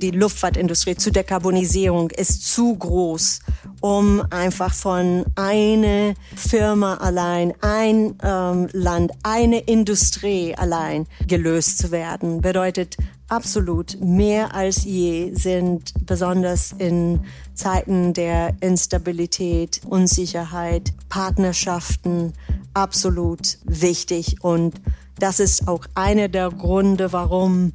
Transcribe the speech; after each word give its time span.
Die 0.00 0.12
Luftfahrtindustrie 0.12 0.94
zur 0.94 1.12
Dekarbonisierung 1.12 2.10
ist 2.10 2.44
zu 2.44 2.76
groß, 2.76 3.40
um 3.80 4.22
einfach 4.30 4.72
von 4.72 5.24
einer 5.34 6.14
Firma 6.36 6.94
allein, 6.94 7.52
ein 7.62 8.14
ähm, 8.22 8.68
Land, 8.72 9.10
eine 9.24 9.58
Industrie 9.58 10.54
allein 10.54 11.08
gelöst 11.26 11.78
zu 11.78 11.90
werden. 11.90 12.40
Bedeutet 12.40 12.96
absolut 13.28 13.98
mehr 14.00 14.54
als 14.54 14.84
je 14.84 15.34
sind 15.34 15.92
besonders 16.06 16.76
in 16.78 17.20
Zeiten 17.54 18.14
der 18.14 18.54
Instabilität, 18.60 19.80
Unsicherheit, 19.84 20.92
Partnerschaften 21.08 22.34
absolut 22.72 23.58
wichtig 23.64 24.36
und 24.42 24.80
das 25.18 25.40
ist 25.40 25.66
auch 25.66 25.84
einer 25.96 26.28
der 26.28 26.50
Gründe, 26.50 27.12
warum 27.12 27.72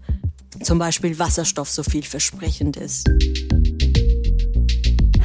zum 0.61 0.79
Beispiel 0.79 1.17
Wasserstoff 1.19 1.69
so 1.69 1.83
vielversprechend 1.83 2.77
ist. 2.77 3.09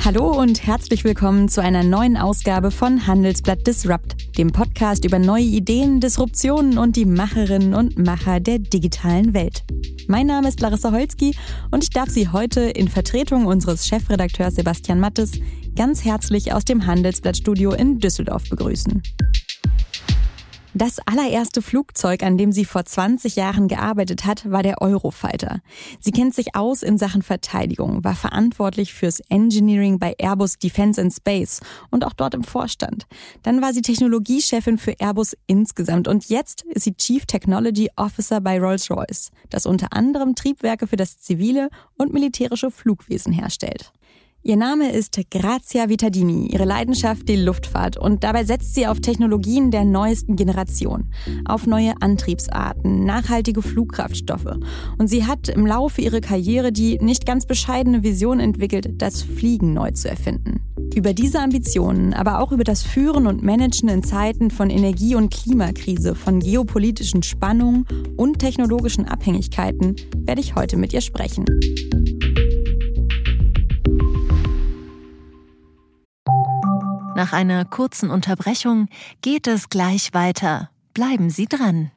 Hallo 0.04 0.30
und 0.30 0.66
herzlich 0.66 1.04
willkommen 1.04 1.48
zu 1.48 1.60
einer 1.60 1.82
neuen 1.82 2.16
Ausgabe 2.16 2.70
von 2.70 3.06
Handelsblatt 3.06 3.66
Disrupt, 3.66 4.38
dem 4.38 4.52
Podcast 4.52 5.04
über 5.04 5.18
neue 5.18 5.42
Ideen, 5.42 6.00
Disruptionen 6.00 6.78
und 6.78 6.96
die 6.96 7.04
Macherinnen 7.04 7.74
und 7.74 7.98
Macher 7.98 8.40
der 8.40 8.58
digitalen 8.58 9.34
Welt. 9.34 9.64
Mein 10.06 10.26
Name 10.26 10.48
ist 10.48 10.60
Larissa 10.60 10.92
Holzki 10.92 11.36
und 11.70 11.84
ich 11.84 11.90
darf 11.90 12.08
Sie 12.08 12.28
heute 12.28 12.60
in 12.60 12.88
Vertretung 12.88 13.44
unseres 13.44 13.86
Chefredakteurs 13.86 14.54
Sebastian 14.54 15.00
Mattes 15.00 15.32
ganz 15.76 16.04
herzlich 16.04 16.52
aus 16.52 16.64
dem 16.64 16.86
Handelsblattstudio 16.86 17.72
in 17.72 17.98
Düsseldorf 17.98 18.48
begrüßen. 18.48 19.02
Das 20.78 21.00
allererste 21.06 21.60
Flugzeug, 21.60 22.22
an 22.22 22.38
dem 22.38 22.52
sie 22.52 22.64
vor 22.64 22.84
20 22.84 23.34
Jahren 23.34 23.66
gearbeitet 23.66 24.24
hat, 24.24 24.48
war 24.48 24.62
der 24.62 24.80
Eurofighter. 24.80 25.60
Sie 25.98 26.12
kennt 26.12 26.36
sich 26.36 26.54
aus 26.54 26.84
in 26.84 26.98
Sachen 26.98 27.22
Verteidigung, 27.22 28.04
war 28.04 28.14
verantwortlich 28.14 28.94
fürs 28.94 29.18
Engineering 29.28 29.98
bei 29.98 30.14
Airbus 30.18 30.56
Defense 30.56 31.00
and 31.00 31.12
Space 31.12 31.58
und 31.90 32.04
auch 32.04 32.12
dort 32.12 32.34
im 32.34 32.44
Vorstand. 32.44 33.08
Dann 33.42 33.60
war 33.60 33.72
sie 33.72 33.82
Technologiechefin 33.82 34.78
für 34.78 34.94
Airbus 35.00 35.36
insgesamt 35.48 36.06
und 36.06 36.28
jetzt 36.28 36.62
ist 36.68 36.84
sie 36.84 36.94
Chief 36.94 37.26
Technology 37.26 37.90
Officer 37.96 38.40
bei 38.40 38.60
Rolls-Royce, 38.60 39.32
das 39.50 39.66
unter 39.66 39.92
anderem 39.92 40.36
Triebwerke 40.36 40.86
für 40.86 40.96
das 40.96 41.18
zivile 41.18 41.70
und 41.96 42.12
militärische 42.12 42.70
Flugwesen 42.70 43.32
herstellt. 43.32 43.92
Ihr 44.44 44.56
Name 44.56 44.92
ist 44.92 45.18
Grazia 45.32 45.88
Vitadini, 45.88 46.46
ihre 46.46 46.64
Leidenschaft 46.64 47.28
die 47.28 47.34
Luftfahrt 47.34 47.96
und 47.96 48.22
dabei 48.22 48.44
setzt 48.44 48.72
sie 48.72 48.86
auf 48.86 49.00
Technologien 49.00 49.72
der 49.72 49.84
neuesten 49.84 50.36
Generation, 50.36 51.12
auf 51.44 51.66
neue 51.66 52.00
Antriebsarten, 52.00 53.04
nachhaltige 53.04 53.62
Flugkraftstoffe 53.62 54.56
und 54.96 55.08
sie 55.08 55.26
hat 55.26 55.48
im 55.48 55.66
Laufe 55.66 56.02
ihrer 56.02 56.20
Karriere 56.20 56.70
die 56.70 56.98
nicht 56.98 57.26
ganz 57.26 57.46
bescheidene 57.46 58.04
Vision 58.04 58.38
entwickelt, 58.38 59.02
das 59.02 59.22
Fliegen 59.22 59.74
neu 59.74 59.90
zu 59.90 60.08
erfinden. 60.08 60.60
Über 60.94 61.14
diese 61.14 61.40
Ambitionen, 61.40 62.14
aber 62.14 62.40
auch 62.40 62.52
über 62.52 62.64
das 62.64 62.84
Führen 62.84 63.26
und 63.26 63.42
Managen 63.42 63.88
in 63.88 64.04
Zeiten 64.04 64.52
von 64.52 64.70
Energie- 64.70 65.16
und 65.16 65.34
Klimakrise, 65.34 66.14
von 66.14 66.38
geopolitischen 66.38 67.24
Spannungen 67.24 67.86
und 68.16 68.38
technologischen 68.38 69.04
Abhängigkeiten 69.04 69.96
werde 70.16 70.40
ich 70.40 70.54
heute 70.54 70.76
mit 70.76 70.92
ihr 70.92 71.00
sprechen. 71.00 71.44
Nach 77.18 77.32
einer 77.32 77.64
kurzen 77.64 78.10
Unterbrechung 78.10 78.86
geht 79.22 79.48
es 79.48 79.70
gleich 79.70 80.14
weiter. 80.14 80.70
Bleiben 80.94 81.30
Sie 81.30 81.46
dran. 81.46 81.90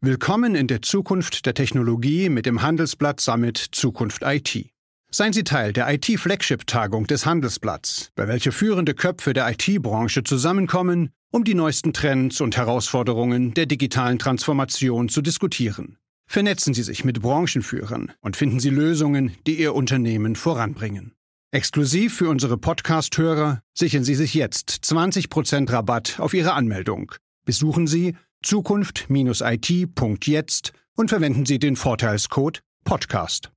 Willkommen 0.00 0.54
in 0.54 0.66
der 0.66 0.80
Zukunft 0.80 1.44
der 1.44 1.52
Technologie 1.52 2.30
mit 2.30 2.46
dem 2.46 2.62
Handelsblatt 2.62 3.20
Summit 3.20 3.58
Zukunft 3.58 4.22
IT. 4.24 4.70
Seien 5.10 5.34
Sie 5.34 5.44
Teil 5.44 5.74
der 5.74 5.92
IT-Flagship-Tagung 5.92 7.06
des 7.06 7.26
Handelsblatts, 7.26 8.10
bei 8.14 8.26
welcher 8.28 8.50
führende 8.50 8.94
Köpfe 8.94 9.34
der 9.34 9.46
IT-Branche 9.50 10.24
zusammenkommen, 10.24 11.10
um 11.30 11.44
die 11.44 11.52
neuesten 11.52 11.92
Trends 11.92 12.40
und 12.40 12.56
Herausforderungen 12.56 13.52
der 13.52 13.66
digitalen 13.66 14.18
Transformation 14.18 15.10
zu 15.10 15.20
diskutieren. 15.20 15.98
Vernetzen 16.26 16.72
Sie 16.72 16.82
sich 16.82 17.04
mit 17.04 17.20
Branchenführern 17.20 18.12
und 18.22 18.38
finden 18.38 18.58
Sie 18.58 18.70
Lösungen, 18.70 19.36
die 19.46 19.60
Ihr 19.60 19.74
Unternehmen 19.74 20.34
voranbringen. 20.34 21.12
Exklusiv 21.50 22.14
für 22.14 22.28
unsere 22.28 22.58
Podcast-Hörer 22.58 23.62
sichern 23.72 24.04
Sie 24.04 24.14
sich 24.14 24.34
jetzt 24.34 24.68
20% 24.84 25.72
Rabatt 25.72 26.20
auf 26.20 26.34
Ihre 26.34 26.52
Anmeldung. 26.52 27.12
Besuchen 27.46 27.86
Sie 27.86 28.18
zukunft-it.jetzt 28.42 30.72
und 30.94 31.08
verwenden 31.08 31.46
Sie 31.46 31.58
den 31.58 31.76
Vorteilscode 31.76 32.60
Podcast. 32.84 33.50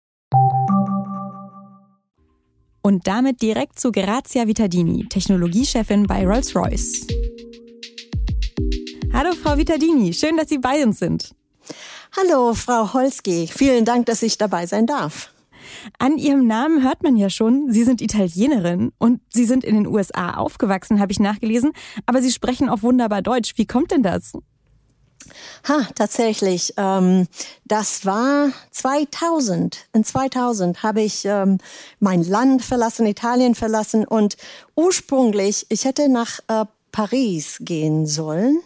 Und 2.82 3.08
damit 3.08 3.42
direkt 3.42 3.78
zu 3.78 3.92
Grazia 3.92 4.48
Vitadini, 4.48 5.10
Technologiechefin 5.10 6.08
bei 6.08 6.26
Rolls-Royce. 6.26 7.08
Hallo 9.12 9.34
Frau 9.34 9.58
Vitadini, 9.58 10.14
schön, 10.14 10.38
dass 10.38 10.48
Sie 10.48 10.60
bei 10.60 10.82
uns 10.82 11.00
sind. 11.00 11.36
Hallo 12.16 12.54
Frau 12.54 12.94
Holski, 12.94 13.48
vielen 13.48 13.84
Dank, 13.84 14.06
dass 14.06 14.24
ich 14.24 14.38
dabei 14.38 14.66
sein 14.66 14.88
darf. 14.88 15.34
An 16.00 16.18
Ihrem 16.18 16.48
Namen 16.48 16.84
hört 16.84 17.04
man 17.04 17.16
ja 17.16 17.30
schon, 17.30 17.72
Sie 17.72 17.84
sind 17.84 18.02
Italienerin 18.02 18.92
und 18.98 19.22
Sie 19.30 19.46
sind 19.46 19.64
in 19.64 19.76
den 19.76 19.88
USA 19.88 20.36
aufgewachsen, 20.36 21.00
habe 21.00 21.12
ich 21.12 21.20
nachgelesen, 21.20 21.72
aber 22.06 22.22
Sie 22.22 22.32
sprechen 22.32 22.70
auch 22.70 22.84
wunderbar 22.84 23.22
Deutsch. 23.22 23.54
Wie 23.58 23.66
kommt 23.66 23.92
denn 23.92 24.04
das? 24.04 24.34
Ha, 25.68 25.88
tatsächlich. 25.96 26.74
Ähm, 26.78 27.28
das 27.66 28.06
war 28.06 28.52
2000. 28.72 29.86
In 29.94 30.04
2000 30.04 30.84
habe 30.84 31.02
ich 31.02 31.26
ähm, 31.26 31.60
mein 32.00 32.24
Land 32.24 32.64
verlassen, 32.64 33.06
Italien 33.06 33.56
verlassen 33.56 34.06
und 34.06 34.38
ursprünglich, 34.76 35.66
ich 35.70 35.86
hätte 35.86 36.10
nach 36.10 36.40
äh, 36.48 36.66
Paris 36.92 37.58
gehen 37.62 38.08
sollen. 38.08 38.60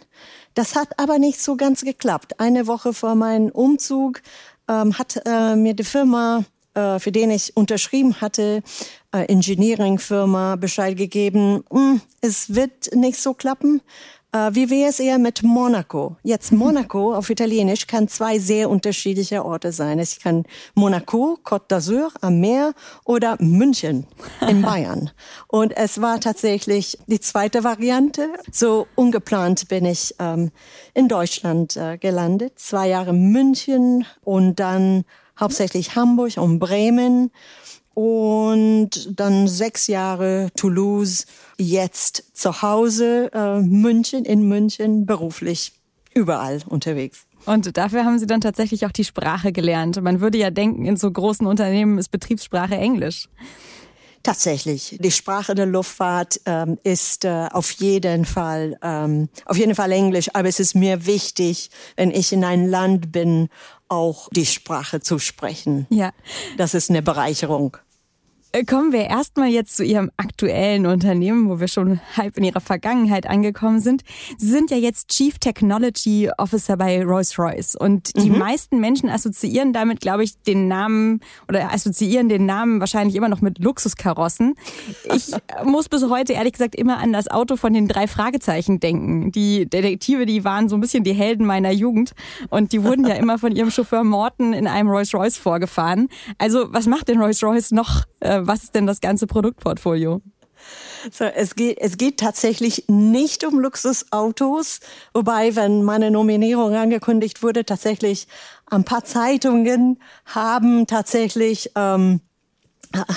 Das 0.54 0.74
hat 0.74 0.98
aber 0.98 1.18
nicht 1.18 1.40
so 1.40 1.56
ganz 1.56 1.82
geklappt. 1.82 2.40
Eine 2.40 2.66
Woche 2.66 2.94
vor 2.94 3.14
meinem 3.14 3.50
Umzug 3.50 4.22
ähm, 4.68 4.98
hat 4.98 5.20
äh, 5.26 5.54
mir 5.54 5.74
die 5.74 5.84
Firma 5.84 6.44
für 6.76 7.12
den 7.12 7.30
ich 7.30 7.56
unterschrieben 7.56 8.20
hatte, 8.20 8.62
äh, 9.12 9.32
Engineering-Firma 9.32 10.56
Bescheid 10.56 10.96
gegeben, 10.96 11.64
hm, 11.70 12.00
es 12.20 12.54
wird 12.54 12.94
nicht 12.94 13.18
so 13.18 13.34
klappen. 13.34 13.80
Äh, 14.32 14.54
wie 14.54 14.68
wäre 14.68 14.90
es 14.90 15.00
eher 15.00 15.18
mit 15.18 15.42
Monaco? 15.42 16.16
Jetzt 16.22 16.52
Monaco 16.52 17.14
auf 17.16 17.30
Italienisch 17.30 17.86
kann 17.86 18.08
zwei 18.08 18.38
sehr 18.38 18.68
unterschiedliche 18.68 19.44
Orte 19.44 19.72
sein. 19.72 19.98
Es 19.98 20.18
kann 20.18 20.44
Monaco, 20.74 21.38
Côte 21.42 21.68
d'Azur 21.68 22.10
am 22.20 22.40
Meer 22.40 22.74
oder 23.04 23.36
München 23.40 24.06
in 24.46 24.62
Bayern. 24.62 25.10
Und 25.48 25.74
es 25.76 26.00
war 26.00 26.20
tatsächlich 26.20 26.98
die 27.06 27.20
zweite 27.20 27.64
Variante. 27.64 28.28
So 28.52 28.86
ungeplant 28.96 29.68
bin 29.68 29.84
ich 29.86 30.14
ähm, 30.18 30.50
in 30.92 31.08
Deutschland 31.08 31.76
äh, 31.76 31.96
gelandet. 31.96 32.58
Zwei 32.58 32.88
Jahre 32.88 33.12
München 33.12 34.04
und 34.22 34.60
dann 34.60 35.04
hauptsächlich 35.38 35.96
Hamburg 35.96 36.36
und 36.36 36.58
Bremen 36.58 37.30
und 37.94 38.90
dann 39.18 39.48
sechs 39.48 39.86
Jahre 39.86 40.50
Toulouse, 40.54 41.24
jetzt 41.56 42.36
zu 42.36 42.60
Hause, 42.60 43.30
äh, 43.32 43.60
München, 43.60 44.24
in 44.24 44.46
München, 44.46 45.06
beruflich, 45.06 45.72
überall 46.12 46.60
unterwegs. 46.66 47.26
Und 47.46 47.76
dafür 47.76 48.04
haben 48.04 48.18
Sie 48.18 48.26
dann 48.26 48.40
tatsächlich 48.40 48.84
auch 48.84 48.92
die 48.92 49.04
Sprache 49.04 49.52
gelernt. 49.52 50.02
Man 50.02 50.20
würde 50.20 50.36
ja 50.36 50.50
denken, 50.50 50.84
in 50.84 50.96
so 50.96 51.10
großen 51.10 51.46
Unternehmen 51.46 51.96
ist 51.96 52.10
Betriebssprache 52.10 52.74
Englisch. 52.74 53.28
Tatsächlich, 54.26 54.98
die 55.00 55.12
Sprache 55.12 55.54
der 55.54 55.66
Luftfahrt 55.66 56.40
ähm, 56.46 56.78
ist 56.82 57.24
äh, 57.24 57.46
auf 57.52 57.70
jeden 57.70 58.24
Fall 58.24 58.76
ähm, 58.82 59.28
auf 59.44 59.56
jeden 59.56 59.76
Fall 59.76 59.92
Englisch, 59.92 60.30
aber 60.34 60.48
es 60.48 60.58
ist 60.58 60.74
mir 60.74 61.06
wichtig, 61.06 61.70
wenn 61.94 62.10
ich 62.10 62.32
in 62.32 62.42
ein 62.42 62.66
Land 62.66 63.12
bin, 63.12 63.48
auch 63.88 64.28
die 64.30 64.46
Sprache 64.46 65.00
zu 65.00 65.18
sprechen. 65.18 65.86
Ja, 65.90 66.12
das 66.56 66.74
ist 66.74 66.90
eine 66.90 67.02
Bereicherung. 67.02 67.76
Äh, 68.56 68.64
kommen 68.64 68.90
wir 68.90 69.04
erstmal 69.04 69.48
jetzt 69.48 69.76
zu 69.76 69.84
Ihrem 69.84 70.10
aktuellen 70.16 70.86
Unternehmen, 70.86 71.50
wo 71.50 71.60
wir 71.60 71.68
schon 71.68 72.00
halb 72.16 72.38
in 72.38 72.44
Ihrer 72.44 72.60
Vergangenheit 72.60 73.26
angekommen 73.26 73.80
sind. 73.80 74.02
Sie 74.38 74.48
sind 74.48 74.70
ja 74.70 74.78
jetzt 74.78 75.08
Chief 75.08 75.38
Technology 75.38 76.30
Officer 76.38 76.78
bei 76.78 77.04
Rolls-Royce 77.04 77.76
und 77.76 78.16
die 78.16 78.30
mhm. 78.30 78.38
meisten 78.38 78.80
Menschen 78.80 79.10
assoziieren 79.10 79.74
damit, 79.74 80.00
glaube 80.00 80.24
ich, 80.24 80.40
den 80.42 80.68
Namen 80.68 81.20
oder 81.48 81.70
assoziieren 81.70 82.30
den 82.30 82.46
Namen 82.46 82.80
wahrscheinlich 82.80 83.14
immer 83.14 83.28
noch 83.28 83.42
mit 83.42 83.58
Luxuskarossen. 83.58 84.54
Ich 85.14 85.32
muss 85.64 85.90
bis 85.90 86.08
heute 86.08 86.32
ehrlich 86.32 86.54
gesagt 86.54 86.76
immer 86.76 86.96
an 86.96 87.12
das 87.12 87.28
Auto 87.28 87.56
von 87.56 87.74
den 87.74 87.88
drei 87.88 88.06
Fragezeichen 88.06 88.80
denken. 88.80 89.32
Die 89.32 89.68
Detektive, 89.68 90.24
die 90.24 90.44
waren 90.44 90.70
so 90.70 90.76
ein 90.76 90.80
bisschen 90.80 91.04
die 91.04 91.12
Helden 91.12 91.44
meiner 91.44 91.72
Jugend 91.72 92.14
und 92.48 92.72
die 92.72 92.82
wurden 92.82 93.06
ja 93.06 93.14
immer 93.16 93.38
von 93.38 93.54
ihrem 93.54 93.70
Chauffeur 93.70 94.02
Morton 94.02 94.54
in 94.54 94.66
einem 94.66 94.88
Rolls-Royce 94.88 95.36
vorgefahren. 95.36 96.08
Also 96.38 96.72
was 96.72 96.86
macht 96.86 97.08
denn 97.08 97.20
Rolls-Royce 97.20 97.72
noch? 97.72 98.04
Äh, 98.20 98.45
was 98.46 98.64
ist 98.64 98.74
denn 98.74 98.86
das 98.86 99.00
ganze 99.00 99.26
Produktportfolio? 99.26 100.22
So, 101.10 101.24
es 101.24 101.54
geht, 101.54 101.78
es 101.80 101.96
geht 101.98 102.18
tatsächlich 102.18 102.84
nicht 102.88 103.44
um 103.44 103.60
Luxusautos, 103.60 104.80
wobei, 105.12 105.54
wenn 105.54 105.82
meine 105.82 106.10
Nominierung 106.10 106.74
angekündigt 106.74 107.42
wurde, 107.42 107.64
tatsächlich 107.64 108.26
ein 108.66 108.84
paar 108.84 109.04
Zeitungen 109.04 110.00
haben 110.24 110.86
tatsächlich 110.86 111.70
ähm, 111.76 112.20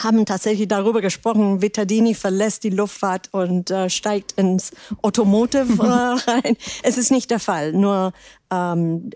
haben 0.04 0.26
tatsächlich 0.26 0.68
darüber 0.68 1.02
gesprochen, 1.02 1.62
Vittadini 1.62 2.14
verlässt 2.16 2.64
die 2.64 2.70
Luftfahrt 2.70 3.30
und 3.32 3.72
äh, 3.72 3.90
steigt 3.90 4.34
ins 4.34 4.72
Automotive 5.02 5.74
äh, 5.82 5.86
rein. 6.32 6.58
Es 6.84 6.98
ist 6.98 7.12
nicht 7.12 7.32
der 7.32 7.40
Fall, 7.40 7.74
nur 7.74 8.12
ähm, 8.52 9.10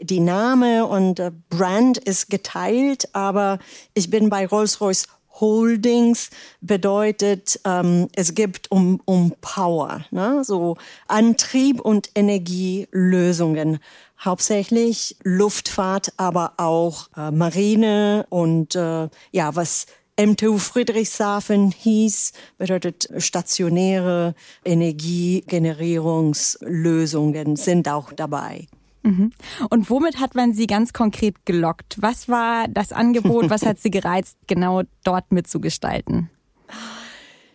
die 0.00 0.20
Name 0.20 0.86
und 0.86 1.20
äh, 1.20 1.32
Brand 1.48 1.98
ist 1.98 2.28
geteilt, 2.30 3.08
aber 3.14 3.58
ich 3.94 4.10
bin 4.10 4.28
bei 4.28 4.46
Rolls-Royce 4.46 5.06
Holdings 5.40 6.30
bedeutet, 6.60 7.58
ähm, 7.64 8.08
es 8.14 8.34
gibt 8.34 8.70
um, 8.70 9.00
um 9.04 9.32
Power, 9.40 10.04
ne? 10.10 10.44
so 10.44 10.76
Antrieb 11.08 11.80
und 11.80 12.10
Energielösungen. 12.14 13.78
Hauptsächlich 14.20 15.16
Luftfahrt, 15.22 16.12
aber 16.16 16.54
auch 16.56 17.08
äh, 17.16 17.30
Marine 17.30 18.26
und 18.30 18.74
äh, 18.74 19.08
ja, 19.32 19.54
was 19.54 19.86
MTU 20.18 20.58
Friedrichshafen 20.58 21.70
hieß, 21.72 22.32
bedeutet 22.56 23.08
stationäre 23.18 24.34
Energiegenerierungslösungen 24.64 27.56
sind 27.56 27.88
auch 27.88 28.12
dabei. 28.12 28.68
Mhm. 29.04 29.32
Und 29.68 29.90
womit 29.90 30.18
hat 30.18 30.34
man 30.34 30.54
Sie 30.54 30.66
ganz 30.66 30.92
konkret 30.92 31.44
gelockt? 31.44 31.96
Was 32.00 32.28
war 32.28 32.66
das 32.68 32.92
Angebot? 32.92 33.50
Was 33.50 33.64
hat 33.64 33.78
Sie 33.78 33.90
gereizt, 33.90 34.38
genau 34.46 34.82
dort 35.04 35.30
mitzugestalten? 35.30 36.30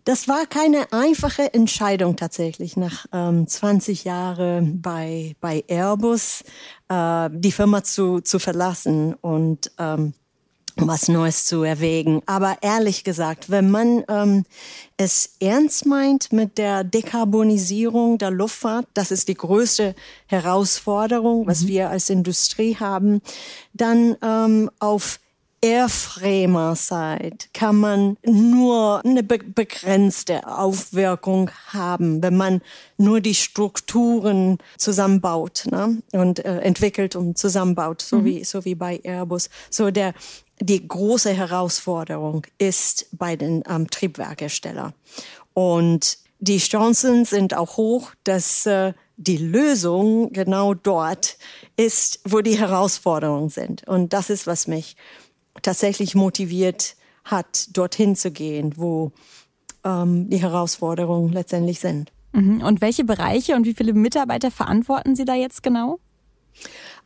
Das 0.05 0.27
war 0.27 0.45
keine 0.45 0.91
einfache 0.91 1.53
Entscheidung 1.53 2.15
tatsächlich 2.15 2.77
nach 2.77 3.05
ähm, 3.11 3.47
20 3.47 4.05
Jahren 4.05 4.81
bei, 4.81 5.35
bei 5.41 5.63
Airbus, 5.67 6.43
äh, 6.87 7.29
die 7.31 7.51
Firma 7.51 7.83
zu, 7.83 8.21
zu 8.21 8.39
verlassen 8.39 9.13
und 9.13 9.71
ähm, 9.77 10.13
was 10.87 11.07
Neues 11.07 11.45
zu 11.45 11.63
erwägen. 11.63 12.21
Aber 12.25 12.57
ehrlich 12.61 13.03
gesagt, 13.03 13.49
wenn 13.49 13.71
man 13.71 14.03
ähm, 14.07 14.45
es 14.97 15.35
ernst 15.39 15.85
meint 15.85 16.31
mit 16.31 16.57
der 16.57 16.83
Dekarbonisierung 16.83 18.17
der 18.17 18.31
Luftfahrt, 18.31 18.87
das 18.93 19.11
ist 19.11 19.27
die 19.27 19.35
größte 19.35 19.95
Herausforderung, 20.27 21.47
was 21.47 21.63
mhm. 21.63 21.67
wir 21.67 21.89
als 21.89 22.09
Industrie 22.09 22.75
haben, 22.75 23.21
dann 23.73 24.15
ähm, 24.21 24.69
auf 24.79 25.19
Airframer-Side 25.61 27.37
kann 27.53 27.75
man 27.75 28.17
nur 28.23 29.03
eine 29.03 29.23
be 29.23 29.39
begrenzte 29.39 30.47
Aufwirkung 30.47 31.49
haben, 31.67 32.23
wenn 32.23 32.37
man 32.37 32.61
nur 32.97 33.19
die 33.19 33.35
Strukturen 33.35 34.57
zusammenbaut 34.77 35.65
ne? 35.69 36.01
und 36.11 36.43
äh, 36.45 36.59
entwickelt 36.59 37.15
und 37.15 37.37
zusammenbaut, 37.37 38.01
so, 38.01 38.19
mhm. 38.19 38.25
wie, 38.25 38.43
so 38.43 38.63
wie 38.65 38.75
bei 38.75 38.99
Airbus. 39.03 39.49
So 39.69 39.91
der 39.91 40.13
die 40.61 40.87
große 40.87 41.31
Herausforderung 41.31 42.45
ist 42.57 43.07
bei 43.11 43.35
den 43.35 43.63
ähm, 43.67 43.89
Triebwerkherstellern. 43.89 44.93
Und 45.53 46.17
die 46.39 46.57
Chancen 46.57 47.25
sind 47.25 47.55
auch 47.55 47.77
hoch, 47.77 48.11
dass 48.23 48.65
äh, 48.65 48.93
die 49.17 49.37
Lösung 49.37 50.31
genau 50.31 50.73
dort 50.73 51.37
ist, 51.75 52.21
wo 52.23 52.41
die 52.41 52.57
Herausforderungen 52.57 53.49
sind. 53.49 53.85
Und 53.87 54.13
das 54.13 54.29
ist, 54.29 54.47
was 54.47 54.67
mich 54.67 54.95
tatsächlich 55.61 56.15
motiviert 56.15 56.95
hat, 57.25 57.75
dorthin 57.75 58.15
zu 58.15 58.31
gehen, 58.31 58.73
wo 58.77 59.11
ähm, 59.83 60.29
die 60.29 60.41
Herausforderungen 60.41 61.33
letztendlich 61.33 61.79
sind. 61.79 62.11
Mhm. 62.31 62.61
Und 62.61 62.81
welche 62.81 63.03
Bereiche 63.03 63.55
und 63.55 63.65
wie 63.65 63.73
viele 63.73 63.93
Mitarbeiter 63.93 64.51
verantworten 64.51 65.15
Sie 65.15 65.25
da 65.25 65.35
jetzt 65.35 65.63
genau? 65.63 65.99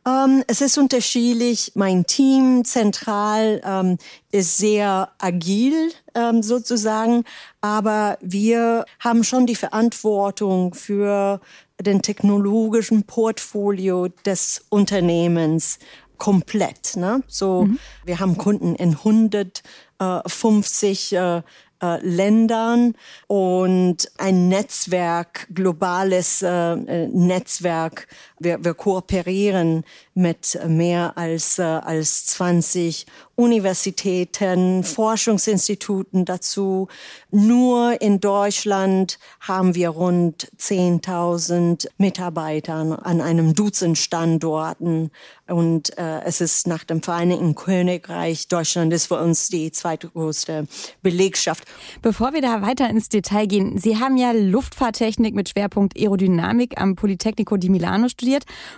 Ähm, 0.06 0.44
es 0.48 0.62
ist 0.62 0.78
unterschiedlich. 0.78 1.72
Mein 1.76 2.06
Team 2.06 2.66
zentral 2.66 3.62
ähm, 3.64 3.98
ist 4.32 4.58
sehr 4.58 5.14
agil 5.18 5.94
ähm, 6.14 6.44
sozusagen, 6.44 7.24
aber 7.62 8.18
wir 8.22 8.84
haben 9.00 9.24
schon 9.24 9.46
die 9.46 9.56
Verantwortung 9.56 10.74
für 10.74 11.40
den 11.80 12.02
technologischen 12.02 13.04
Portfolio 13.04 14.10
des 14.26 14.66
Unternehmens 14.70 15.80
komplett. 16.18 16.96
Ne? 16.96 17.24
So, 17.28 17.64
mhm. 17.64 17.80
wir 18.06 18.20
haben 18.20 18.38
Kunden 18.38 18.76
in 18.76 18.98
150 18.98 21.14
äh, 21.14 21.42
äh, 21.84 22.00
Ländern 22.02 22.96
und 23.28 24.10
ein 24.18 24.48
Netzwerk, 24.48 25.48
globales 25.54 26.42
äh, 26.42 27.08
Netzwerk. 27.08 28.08
Wir, 28.44 28.64
wir 28.64 28.74
kooperieren 28.74 29.84
mit 30.14 30.60
mehr 30.68 31.18
als, 31.18 31.60
äh, 31.60 31.64
als 31.64 32.26
20 32.28 33.06
Universitäten, 33.36 34.84
Forschungsinstituten 34.84 36.26
dazu. 36.26 36.88
Nur 37.32 38.00
in 38.00 38.20
Deutschland 38.20 39.18
haben 39.40 39.74
wir 39.74 39.90
rund 39.90 40.52
10.000 40.60 41.88
Mitarbeitern 41.98 42.94
an 42.94 43.22
einem 43.22 43.56
Dutzend 43.56 43.98
Standorten. 43.98 45.10
Und 45.48 45.98
äh, 45.98 46.22
es 46.22 46.42
ist 46.42 46.68
nach 46.68 46.84
dem 46.84 47.02
Vereinigten 47.02 47.56
Königreich, 47.56 48.48
Deutschland 48.48 48.94
ist 48.94 49.08
für 49.08 49.20
uns 49.20 49.50
die 49.50 49.72
zweitgrößte 49.72 50.68
Belegschaft. 51.02 51.66
Bevor 52.02 52.34
wir 52.34 52.42
da 52.42 52.62
weiter 52.62 52.90
ins 52.90 53.10
Detail 53.10 53.48
gehen, 53.48 53.78
Sie 53.78 53.98
haben 53.98 54.16
ja 54.16 54.32
Luftfahrttechnik 54.32 55.36
mit 55.36 55.50
Schwerpunkt 55.50 55.98
Aerodynamik 55.98 56.80
am 56.80 56.96
Politecnico 56.96 57.58
di 57.58 57.70
Milano 57.70 58.08
studiert 58.08 58.33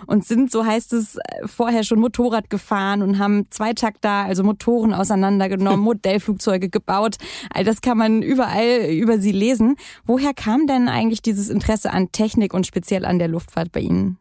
und 0.06 0.24
sind, 0.24 0.50
so 0.50 0.64
heißt 0.64 0.92
es, 0.92 1.18
vorher 1.44 1.84
schon 1.84 2.00
Motorrad 2.00 2.50
gefahren 2.50 3.02
und 3.02 3.18
haben 3.18 3.50
Zweitakter, 3.50 4.10
also 4.10 4.42
Motoren 4.42 4.92
auseinandergenommen, 4.92 5.80
Modellflugzeuge 5.84 6.68
gebaut. 6.68 7.16
All 7.52 7.64
das 7.64 7.80
kann 7.80 7.98
man 7.98 8.22
überall 8.22 8.90
über 8.90 9.18
sie 9.18 9.32
lesen. 9.32 9.76
Woher 10.04 10.34
kam 10.34 10.66
denn 10.66 10.88
eigentlich 10.88 11.22
dieses 11.22 11.48
Interesse 11.48 11.92
an 11.92 12.12
Technik 12.12 12.54
und 12.54 12.66
speziell 12.66 13.04
an 13.04 13.18
der 13.18 13.28
Luftfahrt 13.28 13.72
bei 13.72 13.80
Ihnen? 13.80 14.18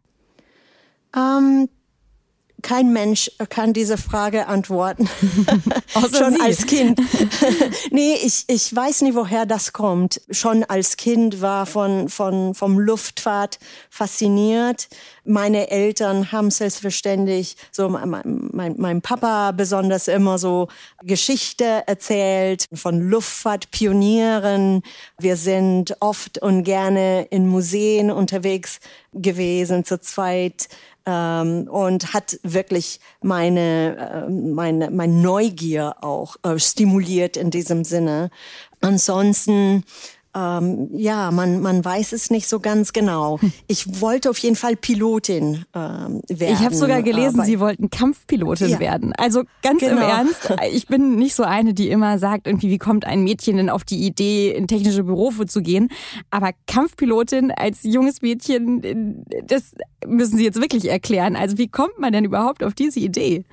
Ähm, 1.15 1.69
kein 2.65 2.91
Mensch 2.91 3.29
kann 3.49 3.73
diese 3.73 3.95
Frage 3.95 4.47
antworten. 4.47 5.07
Schon 6.17 6.33
Sie. 6.33 6.41
als 6.41 6.65
Kind. 6.65 6.99
nee, 7.91 8.15
ich, 8.23 8.45
ich 8.47 8.75
weiß 8.75 9.03
nicht, 9.03 9.13
woher 9.13 9.45
das 9.45 9.71
kommt. 9.71 10.19
Schon 10.31 10.63
als 10.63 10.97
Kind 10.97 11.41
war 11.41 11.67
von, 11.67 12.09
von, 12.09 12.55
vom 12.55 12.79
Luftfahrt 12.79 13.59
fasziniert. 13.91 14.87
Meine 15.25 15.69
Eltern 15.69 16.31
haben 16.31 16.49
selbstverständlich, 16.49 17.55
so 17.71 17.87
mein, 17.87 18.49
mein, 18.51 18.73
mein 18.79 19.01
Papa 19.03 19.51
besonders 19.51 20.07
immer 20.07 20.39
so 20.39 20.67
Geschichte 21.03 21.83
erzählt 21.85 22.65
von 22.73 22.99
Luftfahrtpionieren. 22.99 24.81
Wir 25.19 25.37
sind 25.37 25.95
oft 25.99 26.39
und 26.39 26.63
gerne 26.63 27.27
in 27.29 27.47
Museen 27.47 28.09
unterwegs 28.09 28.79
gewesen 29.13 29.85
zu 29.85 30.01
zweit 30.01 30.67
ähm, 31.05 31.67
und 31.69 32.13
hat 32.13 32.39
wirklich 32.43 32.99
meine, 33.21 34.25
äh, 34.27 34.29
meine, 34.29 34.91
meine 34.91 35.13
Neugier 35.13 35.97
auch 36.01 36.35
äh, 36.43 36.57
stimuliert 36.59 37.37
in 37.37 37.51
diesem 37.51 37.83
Sinne. 37.83 38.29
Ansonsten 38.81 39.83
ähm, 40.35 40.89
ja, 40.91 41.31
man, 41.31 41.61
man 41.61 41.83
weiß 41.83 42.11
es 42.11 42.29
nicht 42.29 42.47
so 42.47 42.59
ganz 42.59 42.91
genau. 42.91 43.39
Hm. 43.39 43.53
Ich 43.67 44.01
wollte 44.01 44.29
auf 44.29 44.37
jeden 44.39 44.57
Fall 44.57 44.75
Pilotin 44.75 45.65
ähm, 45.73 46.21
werden. 46.27 46.53
Ich 46.53 46.59
habe 46.59 46.75
sogar 46.75 47.01
gelesen, 47.01 47.43
Sie 47.45 47.59
wollten 47.59 47.89
Kampfpilotin 47.89 48.69
ja. 48.69 48.79
werden. 48.79 49.13
Also 49.17 49.43
ganz 49.61 49.79
genau. 49.79 49.93
im 49.93 49.97
Ernst, 50.01 50.53
ich 50.73 50.87
bin 50.87 51.15
nicht 51.15 51.35
so 51.35 51.43
eine, 51.43 51.73
die 51.73 51.89
immer 51.89 52.19
sagt, 52.19 52.47
irgendwie, 52.47 52.69
wie 52.69 52.77
kommt 52.77 53.05
ein 53.05 53.23
Mädchen 53.23 53.55
denn 53.55 53.69
auf 53.69 53.85
die 53.85 54.05
Idee, 54.05 54.51
in 54.51 54.67
technische 54.67 55.03
Berufe 55.03 55.45
zu 55.45 55.61
gehen? 55.61 55.89
Aber 56.31 56.51
Kampfpilotin 56.67 57.51
als 57.51 57.83
junges 57.83 58.21
Mädchen, 58.21 59.25
das 59.45 59.73
müssen 60.05 60.37
Sie 60.37 60.43
jetzt 60.43 60.59
wirklich 60.59 60.89
erklären. 60.89 61.37
Also 61.37 61.57
wie 61.57 61.69
kommt 61.69 61.97
man 61.97 62.11
denn 62.11 62.25
überhaupt 62.25 62.63
auf 62.63 62.73
diese 62.73 62.99
Idee? 62.99 63.45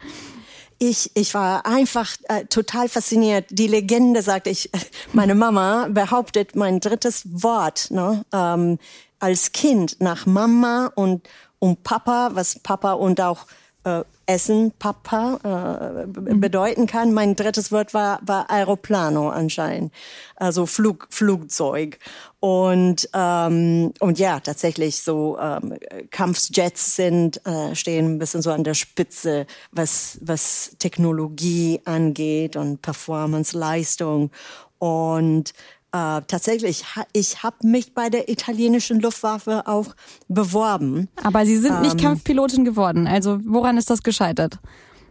Ich, 0.82 1.12
ich 1.14 1.32
war 1.34 1.64
einfach 1.64 2.10
äh, 2.24 2.44
total 2.46 2.88
fasziniert. 2.88 3.46
Die 3.50 3.68
Legende 3.68 4.20
sagt, 4.20 4.48
ich, 4.48 4.68
meine 5.12 5.36
Mama 5.36 5.86
behauptet 5.88 6.56
mein 6.56 6.80
drittes 6.80 7.22
Wort 7.30 7.90
ne, 7.90 8.24
ähm, 8.32 8.78
als 9.20 9.52
Kind 9.52 10.00
nach 10.00 10.26
Mama 10.26 10.90
und, 10.96 11.28
und 11.60 11.84
Papa, 11.84 12.30
was 12.32 12.58
Papa 12.58 12.94
und 12.94 13.20
auch 13.20 13.46
äh, 13.84 14.02
Essen, 14.26 14.72
Papa, 14.78 15.38
äh, 15.44 16.06
mhm. 16.06 16.40
bedeuten 16.40 16.86
kann. 16.86 17.12
Mein 17.12 17.34
drittes 17.36 17.72
Wort 17.72 17.92
war, 17.92 18.20
war 18.22 18.50
Aeroplano 18.50 19.28
anscheinend, 19.28 19.92
also 20.36 20.66
Flug, 20.66 21.08
Flugzeug. 21.10 21.98
Und, 22.40 23.08
ähm, 23.14 23.92
und 24.00 24.18
ja, 24.18 24.40
tatsächlich 24.40 25.02
so 25.02 25.38
ähm, 25.40 25.76
Kampfjets 26.10 26.96
sind, 26.96 27.44
äh, 27.46 27.74
stehen 27.74 28.14
ein 28.14 28.18
bisschen 28.18 28.42
so 28.42 28.50
an 28.50 28.64
der 28.64 28.74
Spitze, 28.74 29.46
was, 29.70 30.18
was 30.20 30.76
Technologie 30.78 31.80
angeht 31.84 32.56
und 32.56 32.82
Performance, 32.82 33.56
Leistung. 33.56 34.30
Und 34.78 35.52
äh, 35.92 36.22
tatsächlich, 36.26 36.84
ich 37.12 37.42
habe 37.42 37.56
mich 37.66 37.94
bei 37.94 38.08
der 38.08 38.28
italienischen 38.28 39.00
Luftwaffe 39.00 39.66
auch 39.66 39.94
beworben. 40.28 41.08
Aber 41.22 41.44
Sie 41.44 41.58
sind 41.58 41.82
nicht 41.82 42.00
ähm, 42.00 42.00
Kampfpilotin 42.00 42.64
geworden. 42.64 43.06
Also 43.06 43.38
woran 43.44 43.76
ist 43.76 43.90
das 43.90 44.02
gescheitert? 44.02 44.58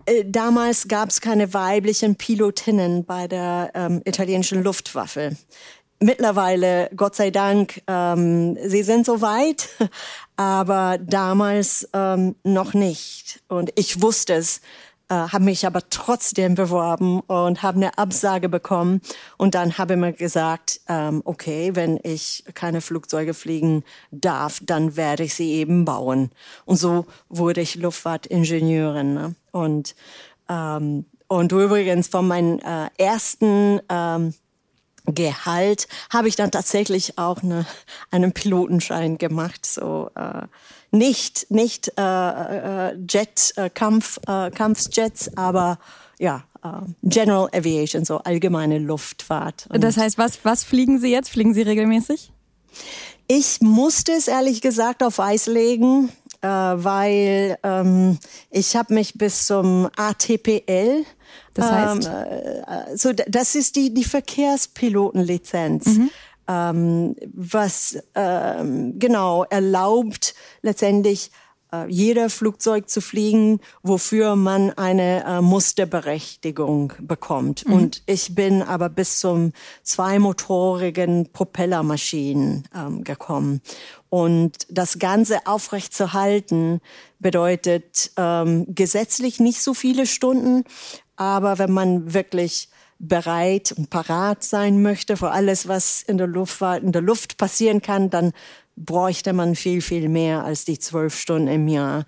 Äh, 0.06 0.26
damals 0.26 0.88
gab 0.88 1.10
es 1.10 1.22
keine 1.22 1.54
weiblichen 1.54 2.16
Pilotinnen 2.16 3.06
bei 3.06 3.28
der 3.28 3.72
ähm, 3.76 4.02
italienischen 4.06 4.64
Luftwaffe. 4.64 5.36
Mittlerweile, 6.00 6.90
Gott 6.96 7.16
sei 7.16 7.30
Dank, 7.30 7.84
ähm, 7.86 8.58
sie 8.66 8.82
sind 8.82 9.06
so 9.06 9.22
weit, 9.22 9.70
aber 10.36 10.98
damals 10.98 11.88
ähm, 11.94 12.36
noch 12.44 12.74
nicht. 12.74 13.44
Und 13.48 13.72
ich 13.76 14.02
wusste 14.02 14.34
es 14.34 14.62
äh, 15.12 15.14
habe 15.14 15.44
mich 15.44 15.68
aber 15.68 15.82
trotzdem 15.90 16.56
beworben 16.56 17.20
und 17.20 17.62
habe 17.62 17.76
eine 17.76 17.98
Absage 17.98 18.48
bekommen. 18.48 19.02
Und 19.38 19.56
dann 19.56 19.78
habe 19.78 19.96
ich 19.96 20.00
mir 20.00 20.14
gesagt, 20.14 20.80
ähm, 20.88 21.22
okay, 21.26 21.72
wenn 21.76 22.00
ich 22.02 22.46
keine 22.54 22.80
Flugzeuge 22.80 23.34
fliegen 23.34 23.84
darf, 24.12 24.62
dann 24.64 24.96
werde 24.96 25.24
ich 25.24 25.36
sie 25.36 25.52
eben 25.52 25.84
bauen. 25.84 26.32
Und 26.64 26.78
so 26.78 27.06
wurde 27.28 27.60
ich 27.60 27.76
Luftfahrtingenieurin. 27.76 29.14
Ne? 29.14 29.36
Und 29.52 29.96
ähm, 30.48 31.06
und 31.28 31.52
übrigens 31.52 32.08
von 32.08 32.28
meinem 32.28 32.60
äh, 32.60 32.90
ersten 32.98 33.80
ähm, 33.90 34.34
Gehalt 35.06 35.88
habe 36.10 36.28
ich 36.28 36.36
dann 36.36 36.52
tatsächlich 36.52 37.18
auch 37.18 37.42
eine, 37.42 37.66
einen 38.12 38.34
Pilotenschein 38.34 39.18
gemacht. 39.18 39.66
So 39.66 40.12
äh, 40.16 40.44
nicht 40.92 41.48
nicht 41.50 41.94
äh, 41.98 42.02
äh, 42.92 42.98
Jet 43.10 43.54
äh, 43.56 43.70
Kampf 43.70 44.20
äh, 44.28 44.52
Kampfjets, 44.52 45.36
aber 45.38 45.80
ja 46.20 46.44
äh, 46.64 46.70
General 47.04 47.50
Aviation, 47.54 48.06
so 48.06 48.18
allgemeine 48.20 48.78
Luftfahrt. 48.78 49.68
Und 49.70 49.84
das 49.84 49.98
heißt, 49.98 50.18
was 50.18 50.40
was 50.44 50.64
fliegen 50.64 51.00
Sie 51.00 51.12
jetzt? 51.12 51.30
Fliegen 51.30 51.54
Sie 51.54 51.62
regelmäßig? 51.62 52.32
Ich 53.28 53.62
musste 53.62 54.12
es 54.12 54.28
ehrlich 54.28 54.62
gesagt 54.62 55.04
auf 55.04 55.20
Eis 55.20 55.48
legen, 55.48 56.10
äh, 56.42 56.48
weil 56.48 57.58
ähm, 57.64 58.20
ich 58.50 58.76
habe 58.76 58.94
mich 58.94 59.14
bis 59.14 59.46
zum 59.46 59.90
ATPL 59.96 61.06
das 61.54 61.72
heißt? 61.72 62.08
Ähm, 62.08 62.64
äh, 62.68 62.98
so, 62.98 63.12
das 63.14 63.56
ist 63.56 63.76
die, 63.76 63.94
die 63.94 64.04
Verkehrspilotenlizenz. 64.04 65.86
Mhm. 65.86 66.10
Ähm, 66.48 67.16
was 67.34 67.98
ähm, 68.16 68.98
genau 68.98 69.44
erlaubt 69.44 70.34
letztendlich 70.62 71.32
äh, 71.74 71.88
jeder 71.88 72.30
Flugzeug 72.30 72.90
zu 72.90 73.02
fliegen, 73.02 73.60
wofür 73.82 74.36
man 74.36 74.72
eine 74.72 75.24
äh, 75.24 75.42
Musterberechtigung 75.42 76.94
bekommt. 77.00 77.66
Mhm. 77.68 77.74
Und 77.74 78.04
ich 78.06 78.36
bin 78.36 78.62
aber 78.62 78.90
bis 78.90 79.20
zum 79.20 79.54
zweimotorigen 79.84 81.32
Propellermaschinen 81.32 82.68
ähm, 82.76 83.04
gekommen. 83.04 83.62
Und 84.10 84.68
das 84.70 85.00
Ganze 85.00 85.48
aufrechtzuerhalten 85.48 86.82
bedeutet 87.20 88.12
ähm, 88.18 88.66
gesetzlich 88.68 89.40
nicht 89.40 89.62
so 89.62 89.74
viele 89.74 90.06
Stunden, 90.06 90.66
aber 91.16 91.58
wenn 91.58 91.72
man 91.72 92.14
wirklich 92.14 92.68
bereit 93.02 93.72
und 93.72 93.90
parat 93.90 94.44
sein 94.44 94.82
möchte 94.82 95.18
für 95.18 95.32
alles, 95.32 95.68
was 95.68 96.04
in 96.04 96.18
der 96.18 96.28
Luft, 96.28 96.62
in 96.62 96.92
der 96.92 97.02
Luft 97.02 97.38
passieren 97.38 97.82
kann, 97.82 98.10
dann 98.10 98.32
bräuchte 98.76 99.34
man 99.34 99.56
viel, 99.56 99.82
viel 99.82 100.08
mehr 100.08 100.46
als 100.46 100.66
die 100.66 100.78
zwölf 100.78 101.18
Stunden 101.18 101.48
im 101.48 101.68
Jahr. 101.68 102.06